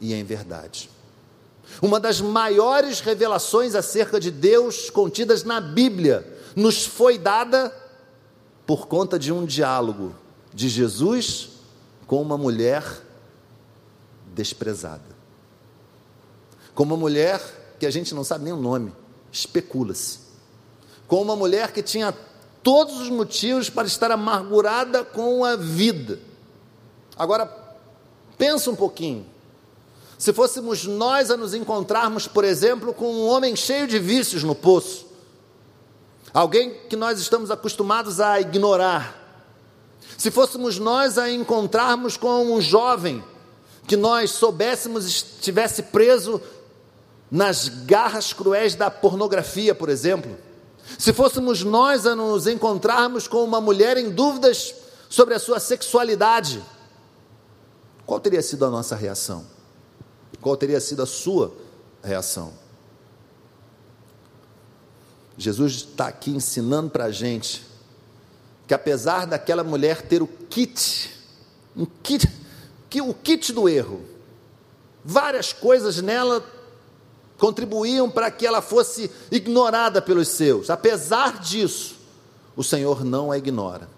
e 0.00 0.12
em 0.12 0.24
verdade. 0.24 0.90
Uma 1.82 1.98
das 1.98 2.20
maiores 2.20 3.00
revelações 3.00 3.74
acerca 3.74 4.20
de 4.20 4.30
Deus 4.30 4.90
contidas 4.90 5.44
na 5.44 5.60
Bíblia 5.60 6.26
nos 6.54 6.84
foi 6.84 7.18
dada 7.18 7.74
por 8.66 8.86
conta 8.86 9.18
de 9.18 9.32
um 9.32 9.44
diálogo 9.44 10.14
de 10.52 10.68
Jesus 10.68 11.50
com 12.06 12.22
uma 12.22 12.38
mulher 12.38 12.84
desprezada. 14.34 15.14
Com 16.74 16.84
uma 16.84 16.96
mulher 16.96 17.40
que 17.78 17.86
a 17.86 17.90
gente 17.90 18.14
não 18.14 18.24
sabe 18.24 18.44
nem 18.44 18.52
o 18.52 18.56
nome, 18.56 18.92
especula-se. 19.30 20.20
Com 21.06 21.20
uma 21.20 21.36
mulher 21.36 21.72
que 21.72 21.82
tinha 21.82 22.14
todos 22.62 23.00
os 23.00 23.10
motivos 23.10 23.68
para 23.68 23.86
estar 23.86 24.10
amargurada 24.10 25.04
com 25.04 25.44
a 25.44 25.54
vida. 25.54 26.18
Agora, 27.16 27.46
pensa 28.38 28.70
um 28.70 28.76
pouquinho. 28.76 29.26
Se 30.24 30.32
fôssemos 30.32 30.86
nós 30.86 31.30
a 31.30 31.36
nos 31.36 31.52
encontrarmos, 31.52 32.26
por 32.26 32.44
exemplo, 32.44 32.94
com 32.94 33.12
um 33.12 33.26
homem 33.26 33.54
cheio 33.54 33.86
de 33.86 33.98
vícios 33.98 34.42
no 34.42 34.54
poço, 34.54 35.06
alguém 36.32 36.72
que 36.88 36.96
nós 36.96 37.20
estamos 37.20 37.50
acostumados 37.50 38.20
a 38.20 38.40
ignorar, 38.40 39.20
se 40.16 40.30
fôssemos 40.30 40.78
nós 40.78 41.18
a 41.18 41.30
encontrarmos 41.30 42.16
com 42.16 42.42
um 42.42 42.58
jovem 42.58 43.22
que 43.86 43.98
nós 43.98 44.30
soubéssemos 44.30 45.04
estivesse 45.04 45.82
preso 45.82 46.40
nas 47.30 47.68
garras 47.68 48.32
cruéis 48.32 48.74
da 48.74 48.90
pornografia, 48.90 49.74
por 49.74 49.90
exemplo, 49.90 50.38
se 50.98 51.12
fôssemos 51.12 51.62
nós 51.62 52.06
a 52.06 52.16
nos 52.16 52.46
encontrarmos 52.46 53.28
com 53.28 53.44
uma 53.44 53.60
mulher 53.60 53.98
em 53.98 54.08
dúvidas 54.08 54.74
sobre 55.06 55.34
a 55.34 55.38
sua 55.38 55.60
sexualidade, 55.60 56.64
qual 58.06 58.18
teria 58.18 58.40
sido 58.40 58.64
a 58.64 58.70
nossa 58.70 58.96
reação? 58.96 59.52
Qual 60.44 60.58
teria 60.58 60.78
sido 60.78 61.02
a 61.02 61.06
sua 61.06 61.54
reação? 62.02 62.52
Jesus 65.38 65.72
está 65.72 66.08
aqui 66.08 66.32
ensinando 66.32 66.90
para 66.90 67.06
a 67.06 67.10
gente 67.10 67.64
que 68.66 68.74
apesar 68.74 69.26
daquela 69.26 69.64
mulher 69.64 70.02
ter 70.02 70.20
o 70.20 70.26
kit, 70.26 71.10
um 71.74 71.86
kit, 71.86 72.30
que 72.90 73.00
o 73.00 73.14
kit 73.14 73.54
do 73.54 73.66
erro, 73.66 74.02
várias 75.02 75.50
coisas 75.50 76.02
nela 76.02 76.44
contribuíam 77.38 78.10
para 78.10 78.30
que 78.30 78.46
ela 78.46 78.60
fosse 78.60 79.10
ignorada 79.30 80.02
pelos 80.02 80.28
seus. 80.28 80.68
Apesar 80.68 81.40
disso, 81.40 81.96
o 82.54 82.62
Senhor 82.62 83.02
não 83.02 83.32
a 83.32 83.38
ignora. 83.38 83.88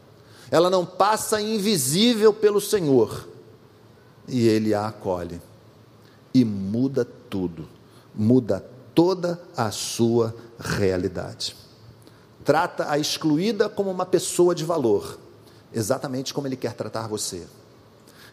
Ela 0.48 0.70
não 0.70 0.87
passa 0.87 1.40
invisível 1.40 2.32
pelo 2.32 2.61
Senhor 2.61 3.28
e 4.28 4.46
ele 4.46 4.72
a 4.72 4.87
acolhe 4.87 5.40
e 6.38 6.44
muda 6.44 7.05
tudo, 7.05 7.68
muda 8.14 8.64
toda 8.94 9.40
a 9.57 9.70
sua 9.70 10.35
realidade. 10.59 11.57
Trata 12.44 12.90
a 12.90 12.99
excluída 12.99 13.68
como 13.68 13.90
uma 13.90 14.07
pessoa 14.07 14.55
de 14.55 14.64
valor, 14.64 15.18
exatamente 15.72 16.33
como 16.33 16.46
ele 16.46 16.57
quer 16.57 16.75
tratar 16.75 17.09
você, 17.09 17.46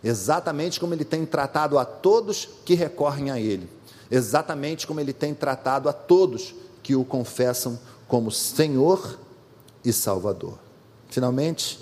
exatamente 0.04 0.80
como 0.80 0.94
ele 0.94 1.06
tem 1.06 1.26
tratado 1.26 1.78
a 1.78 1.86
todos 1.86 2.50
que 2.66 2.74
recorrem 2.74 3.32
a 3.32 3.40
ele 3.40 3.70
exatamente 4.14 4.86
como 4.86 5.00
ele 5.00 5.12
tem 5.12 5.34
tratado 5.34 5.90
a 5.90 5.94
todos 5.94 6.54
que 6.84 6.96
o 6.96 7.04
confessam 7.04 7.80
como 8.08 8.30
Senhor 8.32 9.18
e 9.84 9.92
Salvador. 9.92 10.60
Finalmente, 11.10 11.80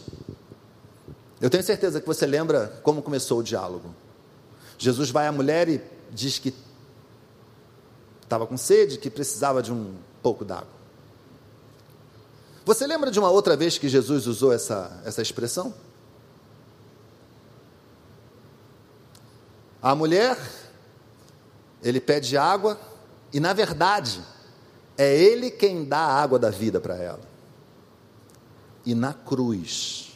eu 1.42 1.50
tenho 1.50 1.62
certeza 1.62 2.00
que 2.00 2.08
você 2.08 2.26
lembra 2.26 2.80
como 2.84 3.02
começou 3.02 3.40
o 3.40 3.44
diálogo. 3.44 3.94
Jesus 4.78 5.10
vai 5.10 5.28
à 5.28 5.32
mulher 5.32 5.68
e 5.68 5.82
diz 6.12 6.38
que 6.38 6.54
estava 8.22 8.46
com 8.46 8.58
sede, 8.58 8.98
que 8.98 9.10
precisava 9.10 9.62
de 9.62 9.72
um 9.72 9.96
pouco 10.22 10.46
d'água. 10.46 10.82
Você 12.66 12.86
lembra 12.86 13.10
de 13.10 13.20
uma 13.20 13.30
outra 13.30 13.58
vez 13.58 13.78
que 13.78 13.90
Jesus 13.90 14.28
usou 14.28 14.54
essa, 14.54 15.02
essa 15.04 15.22
expressão? 15.22 15.74
A 19.82 19.96
mulher 19.96 20.38
ele 21.82 22.00
pede 22.00 22.38
água 22.38 22.80
e, 23.34 23.40
na 23.40 23.52
verdade, 23.52 24.22
é 24.98 25.18
ele 25.18 25.50
quem 25.50 25.84
dá 25.84 25.98
a 25.98 26.22
água 26.22 26.38
da 26.38 26.52
vida 26.52 26.80
para 26.80 26.96
ela. 26.96 27.32
E 28.86 28.94
na 28.94 29.14
cruz, 29.14 30.12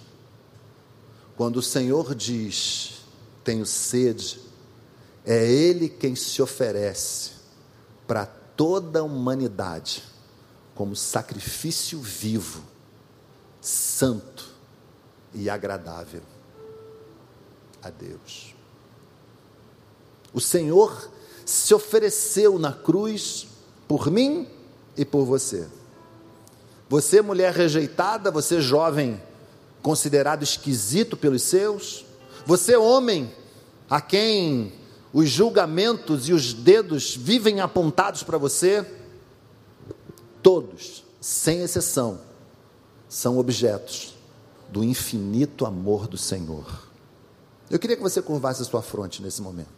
quando 1.35 1.57
o 1.57 1.61
Senhor 1.63 2.13
diz: 2.13 3.01
Tenho 3.43 3.65
sede, 3.65 4.39
é 5.25 5.45
Ele 5.45 5.89
quem 5.89 6.15
se 6.15 6.41
oferece 6.41 7.31
para 8.07 8.25
toda 8.25 8.99
a 8.99 9.03
humanidade 9.03 10.03
como 10.75 10.95
sacrifício 10.95 11.99
vivo, 11.99 12.61
santo 13.61 14.45
e 15.33 15.49
agradável 15.49 16.21
a 17.81 17.89
Deus. 17.89 18.53
O 20.33 20.41
Senhor 20.41 21.09
se 21.45 21.73
ofereceu 21.73 22.59
na 22.59 22.73
cruz 22.73 23.47
por 23.87 24.11
mim 24.11 24.49
e 24.97 25.05
por 25.05 25.23
você. 25.25 25.67
Você, 26.89 27.21
mulher 27.21 27.53
rejeitada, 27.53 28.29
você, 28.29 28.61
jovem 28.61 29.21
considerado 29.81 30.43
esquisito 30.43 31.15
pelos 31.15 31.43
seus, 31.43 32.05
você, 32.45 32.75
homem, 32.75 33.33
a 33.89 34.01
quem 34.01 34.73
os 35.15 35.29
julgamentos 35.29 36.27
e 36.27 36.33
os 36.33 36.53
dedos 36.53 37.15
vivem 37.15 37.61
apontados 37.61 38.21
para 38.21 38.37
você, 38.37 38.85
todos, 40.43 41.05
sem 41.21 41.61
exceção, 41.61 42.19
são 43.07 43.37
objetos 43.37 44.13
do 44.67 44.83
infinito 44.83 45.65
amor 45.65 46.05
do 46.05 46.17
Senhor. 46.17 46.89
Eu 47.71 47.79
queria 47.79 47.95
que 47.95 48.01
você 48.01 48.21
curvasse 48.21 48.61
a 48.61 48.65
sua 48.65 48.81
fronte 48.81 49.21
nesse 49.21 49.41
momento 49.41 49.69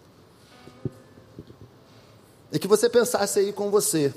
e 2.52 2.58
que 2.58 2.68
você 2.68 2.90
pensasse 2.90 3.38
aí 3.38 3.54
com 3.54 3.70
você. 3.70 4.12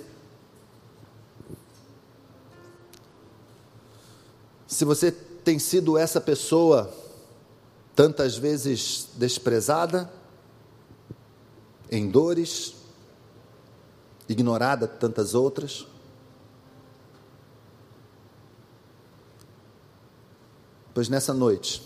Se 4.66 4.86
você 4.86 5.12
tem 5.12 5.58
sido 5.58 5.98
essa 5.98 6.18
pessoa 6.18 6.90
tantas 7.94 8.38
vezes 8.38 9.08
desprezada, 9.16 10.10
em 11.90 12.08
dores, 12.08 12.74
ignorada 14.28 14.86
tantas 14.86 15.34
outras, 15.34 15.86
pois 20.94 21.08
nessa 21.08 21.34
noite 21.34 21.82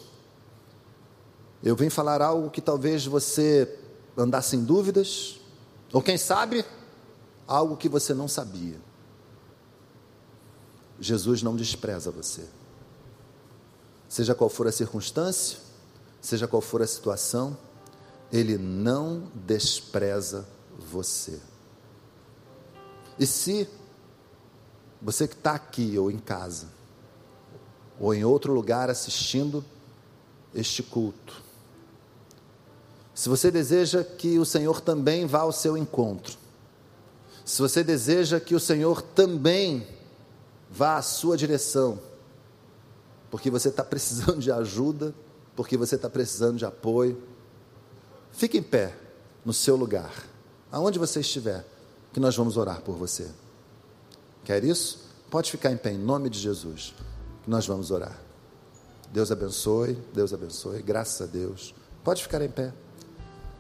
eu 1.63 1.75
vim 1.75 1.89
falar 1.89 2.21
algo 2.21 2.51
que 2.51 2.61
talvez 2.61 3.07
você 3.07 3.79
andasse 4.15 4.55
em 4.55 4.63
dúvidas, 4.63 5.41
ou 5.91 6.03
quem 6.03 6.19
sabe, 6.19 6.63
algo 7.47 7.77
que 7.77 7.89
você 7.89 8.13
não 8.13 8.29
sabia. 8.29 8.79
Jesus 11.01 11.43
não 11.43 11.57
despreza 11.57 12.11
você. 12.11 12.47
Seja 14.09 14.35
qual 14.35 14.51
for 14.51 14.67
a 14.67 14.73
circunstância, 14.73 15.59
seja 16.21 16.47
qual 16.47 16.61
for 16.61 16.83
a 16.83 16.87
situação, 16.87 17.57
Ele 18.35 18.59
não 18.59 19.31
despreza 19.47 20.45
você. 20.77 21.41
E 23.17 23.25
se 23.25 23.69
você 25.01 25.29
que 25.29 25.35
está 25.35 25.53
aqui 25.53 25.97
ou 25.97 26.11
em 26.11 26.19
casa, 26.19 26.67
ou 28.01 28.13
em 28.13 28.25
outro 28.25 28.53
lugar 28.53 28.91
assistindo 28.91 29.65
este 30.53 30.83
culto, 30.83 31.41
se 33.15 33.29
você 33.29 33.53
deseja 33.53 34.03
que 34.03 34.37
o 34.37 34.45
Senhor 34.45 34.81
também 34.81 35.27
vá 35.27 35.43
ao 35.43 35.53
seu 35.53 35.77
encontro, 35.77 36.37
se 37.45 37.63
você 37.63 37.85
deseja 37.85 38.41
que 38.41 38.57
o 38.57 38.61
Senhor 38.61 39.01
também 39.01 39.87
vá 40.69 40.97
à 40.97 41.03
sua 41.03 41.37
direção, 41.37 42.01
porque 43.31 43.49
você 43.49 43.69
está 43.69 43.85
precisando 43.85 44.41
de 44.41 44.51
ajuda, 44.51 45.15
porque 45.55 45.77
você 45.77 45.95
está 45.95 46.11
precisando 46.11 46.57
de 46.57 46.65
apoio. 46.65 47.23
Fique 48.35 48.59
em 48.59 48.63
pé 48.63 48.93
no 49.45 49.53
seu 49.53 49.77
lugar, 49.77 50.13
aonde 50.71 50.99
você 50.99 51.21
estiver, 51.21 51.65
que 52.13 52.19
nós 52.19 52.37
vamos 52.37 52.57
orar 52.57 52.81
por 52.81 52.97
você. 52.97 53.29
Quer 54.45 54.65
isso? 54.65 55.05
Pode 55.31 55.51
ficar 55.51 55.71
em 55.71 55.77
pé 55.77 55.93
em 55.93 55.99
nome 55.99 56.29
de 56.29 56.39
Jesus, 56.39 56.95
que 57.43 57.51
nós 57.51 57.67
vamos 57.67 57.91
orar. 57.91 58.19
Deus 59.13 59.31
abençoe, 59.31 59.97
Deus 60.13 60.33
abençoe, 60.33 60.83
graças 60.83 61.23
a 61.23 61.31
Deus. 61.31 61.75
Pode 62.03 62.23
ficar 62.23 62.43
em 62.43 62.51
pé. 62.51 62.73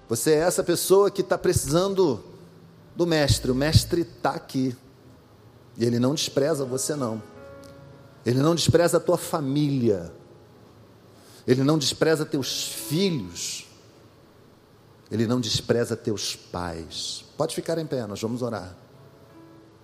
Você 0.09 0.33
é 0.33 0.39
essa 0.39 0.65
pessoa 0.65 1.11
que 1.11 1.21
está 1.21 1.39
precisando 1.39 2.23
do 2.97 3.07
Mestre, 3.07 3.51
o 3.51 3.55
Mestre 3.55 4.03
está 4.03 4.31
aqui. 4.31 4.77
E 5.77 5.85
Ele 5.85 5.99
não 5.99 6.15
despreza 6.15 6.65
você, 6.65 6.97
não. 6.97 7.23
Ele 8.27 8.41
não 8.41 8.55
despreza 8.55 8.97
a 8.97 9.01
tua 9.01 9.17
família. 9.17 10.13
Ele 11.47 11.63
não 11.63 11.79
despreza 11.79 12.25
teus 12.25 12.65
filhos. 12.67 13.67
Ele 15.11 15.27
não 15.27 15.41
despreza 15.41 15.97
teus 15.97 16.35
pais. 16.35 17.25
Pode 17.37 17.55
ficar 17.55 17.79
em 17.79 17.87
pé, 17.87 18.07
nós 18.07 18.21
vamos 18.21 18.43
orar. 18.43 18.75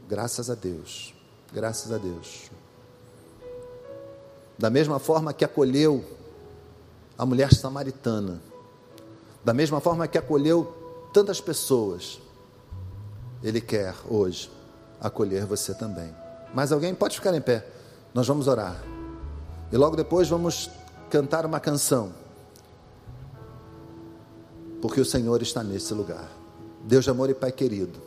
Graças 0.08 0.50
a 0.50 0.54
Deus. 0.54 1.14
Graças 1.52 1.92
a 1.92 1.98
Deus. 1.98 2.50
Da 4.58 4.70
mesma 4.70 4.98
forma 4.98 5.32
que 5.32 5.44
acolheu 5.44 6.04
a 7.16 7.26
mulher 7.26 7.52
samaritana, 7.52 8.40
da 9.44 9.52
mesma 9.52 9.80
forma 9.80 10.06
que 10.06 10.18
acolheu 10.18 11.10
tantas 11.12 11.40
pessoas, 11.40 12.20
Ele 13.42 13.60
quer 13.60 13.94
hoje 14.08 14.50
acolher 15.00 15.46
você 15.46 15.74
também. 15.74 16.14
Mas 16.54 16.72
alguém 16.72 16.94
pode 16.94 17.16
ficar 17.16 17.34
em 17.34 17.40
pé, 17.40 17.66
nós 18.12 18.26
vamos 18.26 18.48
orar. 18.48 18.76
E 19.72 19.76
logo 19.76 19.96
depois 19.96 20.28
vamos 20.28 20.70
cantar 21.08 21.46
uma 21.46 21.58
canção, 21.58 22.12
porque 24.80 25.00
o 25.00 25.04
Senhor 25.04 25.42
está 25.42 25.62
nesse 25.62 25.92
lugar. 25.94 26.30
Deus 26.82 27.04
de 27.04 27.10
amor 27.10 27.28
e 27.28 27.34
Pai 27.34 27.52
querido, 27.52 28.00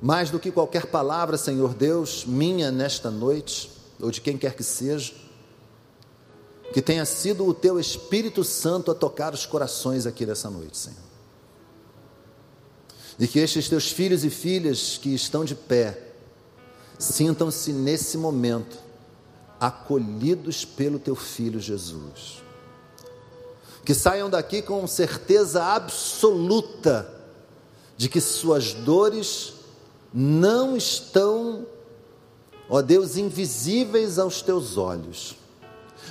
mais 0.00 0.30
do 0.30 0.38
que 0.38 0.50
qualquer 0.50 0.86
palavra, 0.86 1.36
Senhor 1.36 1.74
Deus, 1.74 2.24
minha 2.26 2.70
nesta 2.70 3.10
noite, 3.10 3.70
ou 4.00 4.10
de 4.10 4.20
quem 4.20 4.36
quer 4.36 4.54
que 4.54 4.62
seja, 4.62 5.14
que 6.72 6.82
tenha 6.82 7.04
sido 7.04 7.46
o 7.46 7.54
Teu 7.54 7.80
Espírito 7.80 8.44
Santo 8.44 8.90
a 8.90 8.94
tocar 8.94 9.32
os 9.32 9.46
corações 9.46 10.06
aqui 10.06 10.26
nessa 10.26 10.50
noite, 10.50 10.76
Senhor. 10.76 10.98
E 13.18 13.26
que 13.26 13.38
estes 13.38 13.68
Teus 13.68 13.90
filhos 13.90 14.24
e 14.24 14.30
filhas 14.30 14.98
que 14.98 15.14
estão 15.14 15.44
de 15.44 15.54
pé, 15.54 16.12
sintam-se 16.98 17.72
nesse 17.72 18.18
momento 18.18 18.76
acolhidos 19.58 20.64
pelo 20.64 20.98
Teu 20.98 21.16
Filho 21.16 21.58
Jesus. 21.58 22.45
Que 23.86 23.94
saiam 23.94 24.28
daqui 24.28 24.60
com 24.60 24.84
certeza 24.86 25.64
absoluta 25.64 27.08
de 27.96 28.08
que 28.08 28.20
suas 28.20 28.74
dores 28.74 29.54
não 30.12 30.76
estão, 30.76 31.64
ó 32.68 32.82
Deus, 32.82 33.16
invisíveis 33.16 34.18
aos 34.18 34.42
teus 34.42 34.76
olhos, 34.76 35.36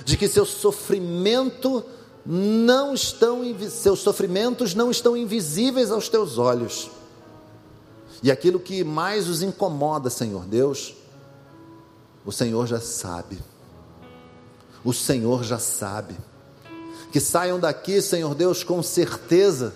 de 0.06 0.16
que 0.16 0.26
seu 0.26 0.46
sofrimento 0.46 1.84
não 2.24 2.94
estão, 2.94 3.42
seus 3.68 4.00
sofrimentos 4.00 4.74
não 4.74 4.90
estão 4.90 5.14
invisíveis 5.14 5.90
aos 5.90 6.08
teus 6.08 6.38
olhos. 6.38 6.90
E 8.22 8.30
aquilo 8.30 8.58
que 8.58 8.82
mais 8.82 9.28
os 9.28 9.42
incomoda, 9.42 10.08
Senhor 10.08 10.46
Deus, 10.46 10.94
o 12.24 12.32
Senhor 12.32 12.66
já 12.66 12.80
sabe. 12.80 13.38
O 14.82 14.94
Senhor 14.94 15.44
já 15.44 15.58
sabe. 15.58 16.16
Que 17.12 17.20
saiam 17.20 17.58
daqui, 17.58 18.00
Senhor 18.02 18.34
Deus, 18.34 18.62
com 18.62 18.82
certeza 18.82 19.74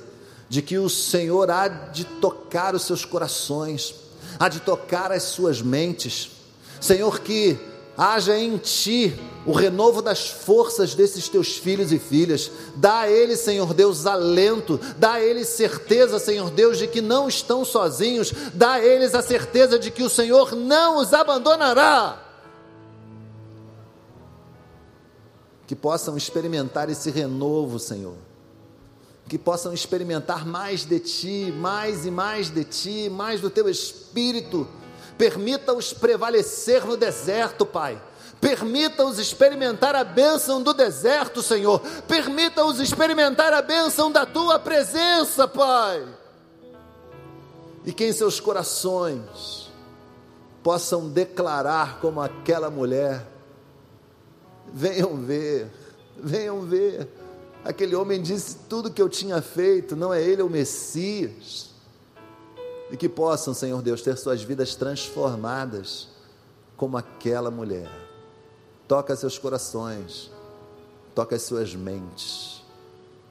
de 0.49 0.63
que 0.63 0.79
o 0.79 0.89
Senhor 0.89 1.51
há 1.51 1.69
de 1.69 2.05
tocar 2.05 2.75
os 2.75 2.83
seus 2.83 3.05
corações 3.05 3.95
há 4.41 4.49
de 4.49 4.61
tocar 4.61 5.13
as 5.13 5.25
suas 5.25 5.61
mentes. 5.61 6.31
Senhor, 6.81 7.21
que 7.21 7.59
haja 7.97 8.39
em 8.39 8.57
ti 8.57 9.15
o 9.45 9.53
renovo 9.53 10.01
das 10.01 10.29
forças 10.29 10.95
desses 10.95 11.29
teus 11.29 11.59
filhos 11.59 11.93
e 11.93 11.99
filhas. 11.99 12.51
Dá 12.77 13.01
a 13.01 13.11
eles, 13.11 13.41
Senhor 13.41 13.75
Deus, 13.75 14.07
alento. 14.07 14.81
Dá 14.97 15.15
a 15.15 15.23
eles 15.23 15.49
certeza, 15.49 16.19
Senhor 16.19 16.51
Deus, 16.51 16.79
de 16.79 16.87
que 16.87 17.03
não 17.03 17.29
estão 17.29 17.67
sozinhos. 17.67 18.33
Dá 18.55 18.73
a 18.73 18.85
eles 18.85 19.15
a 19.15 19.21
certeza 19.21 19.79
de 19.79 19.91
que 19.91 20.03
o 20.03 20.09
Senhor 20.09 20.57
não 20.57 20.97
os 20.97 21.13
abandonará. 21.13 22.30
Que 25.71 25.77
possam 25.77 26.17
experimentar 26.17 26.91
esse 26.91 27.13
renovo, 27.13 27.79
Senhor 27.79 28.17
que 29.29 29.39
possam 29.39 29.73
experimentar 29.73 30.45
mais 30.45 30.85
de 30.85 30.99
Ti, 30.99 31.55
mais 31.57 32.05
e 32.05 32.11
mais 32.11 32.51
de 32.51 32.65
Ti, 32.65 33.09
mais 33.09 33.41
do 33.41 33.49
Teu 33.49 33.69
Espírito. 33.69 34.67
Permita-os 35.17 35.93
prevalecer 35.93 36.85
no 36.85 36.97
deserto, 36.97 37.65
Pai. 37.65 38.03
Permita-os 38.41 39.21
experimentar 39.21 39.95
a 39.95 40.03
bênção 40.03 40.61
do 40.61 40.75
deserto, 40.75 41.45
Senhor. 41.45 41.79
Permita-os 42.09 42.81
experimentar 42.81 43.53
a 43.53 43.63
bênção 43.63 44.11
da 44.11 44.27
Tua 44.27 44.59
presença, 44.59 45.47
Pai. 45.47 46.05
E 47.85 47.93
que 47.93 48.05
em 48.05 48.13
seus 48.13 48.41
corações 48.41 49.71
possam 50.61 51.09
declarar 51.09 52.01
como 52.01 52.21
aquela 52.21 52.69
mulher: 52.69 53.30
venham 54.73 55.17
ver, 55.17 55.71
venham 56.23 56.61
ver 56.63 57.09
Aquele 57.65 57.95
homem 57.95 58.21
disse: 58.21 58.57
Tudo 58.69 58.91
que 58.91 59.01
eu 59.01 59.09
tinha 59.09 59.41
feito, 59.43 59.95
não 59.95 60.13
é 60.13 60.23
ele 60.23 60.43
o 60.43 60.49
Messias. 60.49 61.71
E 62.91 62.97
que 62.97 63.09
possam, 63.09 63.55
Senhor 63.55 63.83
Deus, 63.83 64.03
ter 64.03 64.17
suas 64.17 64.43
vidas 64.43 64.75
transformadas 64.75 66.09
como 66.77 66.97
aquela 66.97 67.51
mulher. 67.51 67.89
Toca 68.89 69.15
seus 69.15 69.39
corações, 69.39 70.31
toca 71.15 71.37
as 71.37 71.43
suas 71.43 71.75
mentes. 71.75 72.63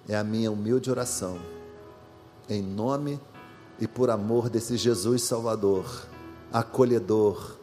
É 0.07 0.15
a 0.15 0.23
minha 0.23 0.51
humilde 0.51 0.89
oração. 0.89 1.39
Em 2.47 2.61
nome 2.61 3.19
e 3.79 3.87
por 3.87 4.09
amor 4.09 4.49
desse 4.49 4.77
Jesus 4.77 5.23
Salvador, 5.23 6.07
acolhedor, 6.51 7.55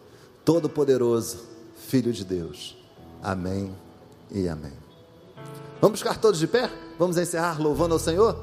todo-poderoso, 0.44 1.56
Filho 1.76 2.12
de 2.12 2.24
Deus. 2.24 2.75
Amém 3.26 3.74
e 4.30 4.48
amém. 4.48 4.72
Vamos 5.80 5.98
ficar 5.98 6.16
todos 6.16 6.38
de 6.38 6.46
pé? 6.46 6.70
Vamos 6.96 7.18
encerrar 7.18 7.60
louvando 7.60 7.94
ao 7.94 7.98
Senhor? 7.98 8.38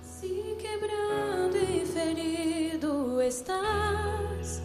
Se 0.00 0.56
quebrado 0.60 1.56
e 1.56 1.84
ferido 1.84 3.20
estás, 3.20 4.62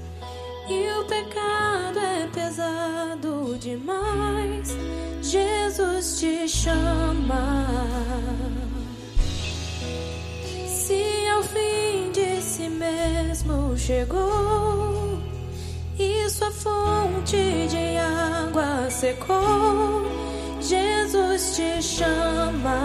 e 0.70 0.92
o 0.92 1.06
pecado 1.08 1.98
é 1.98 2.28
pesado 2.28 3.58
demais, 3.58 4.78
Jesus 5.24 6.20
te 6.20 6.48
chama. 6.48 7.66
Se 10.68 11.28
ao 11.30 11.42
fim 11.42 12.12
de 12.12 12.40
si 12.44 12.70
mesmo 12.70 13.76
chegou 13.76 14.41
fonte 17.32 17.68
de 17.68 17.98
água 17.98 18.90
secou. 18.90 20.06
Jesus 20.60 21.56
te 21.56 21.82
chama. 21.82 22.82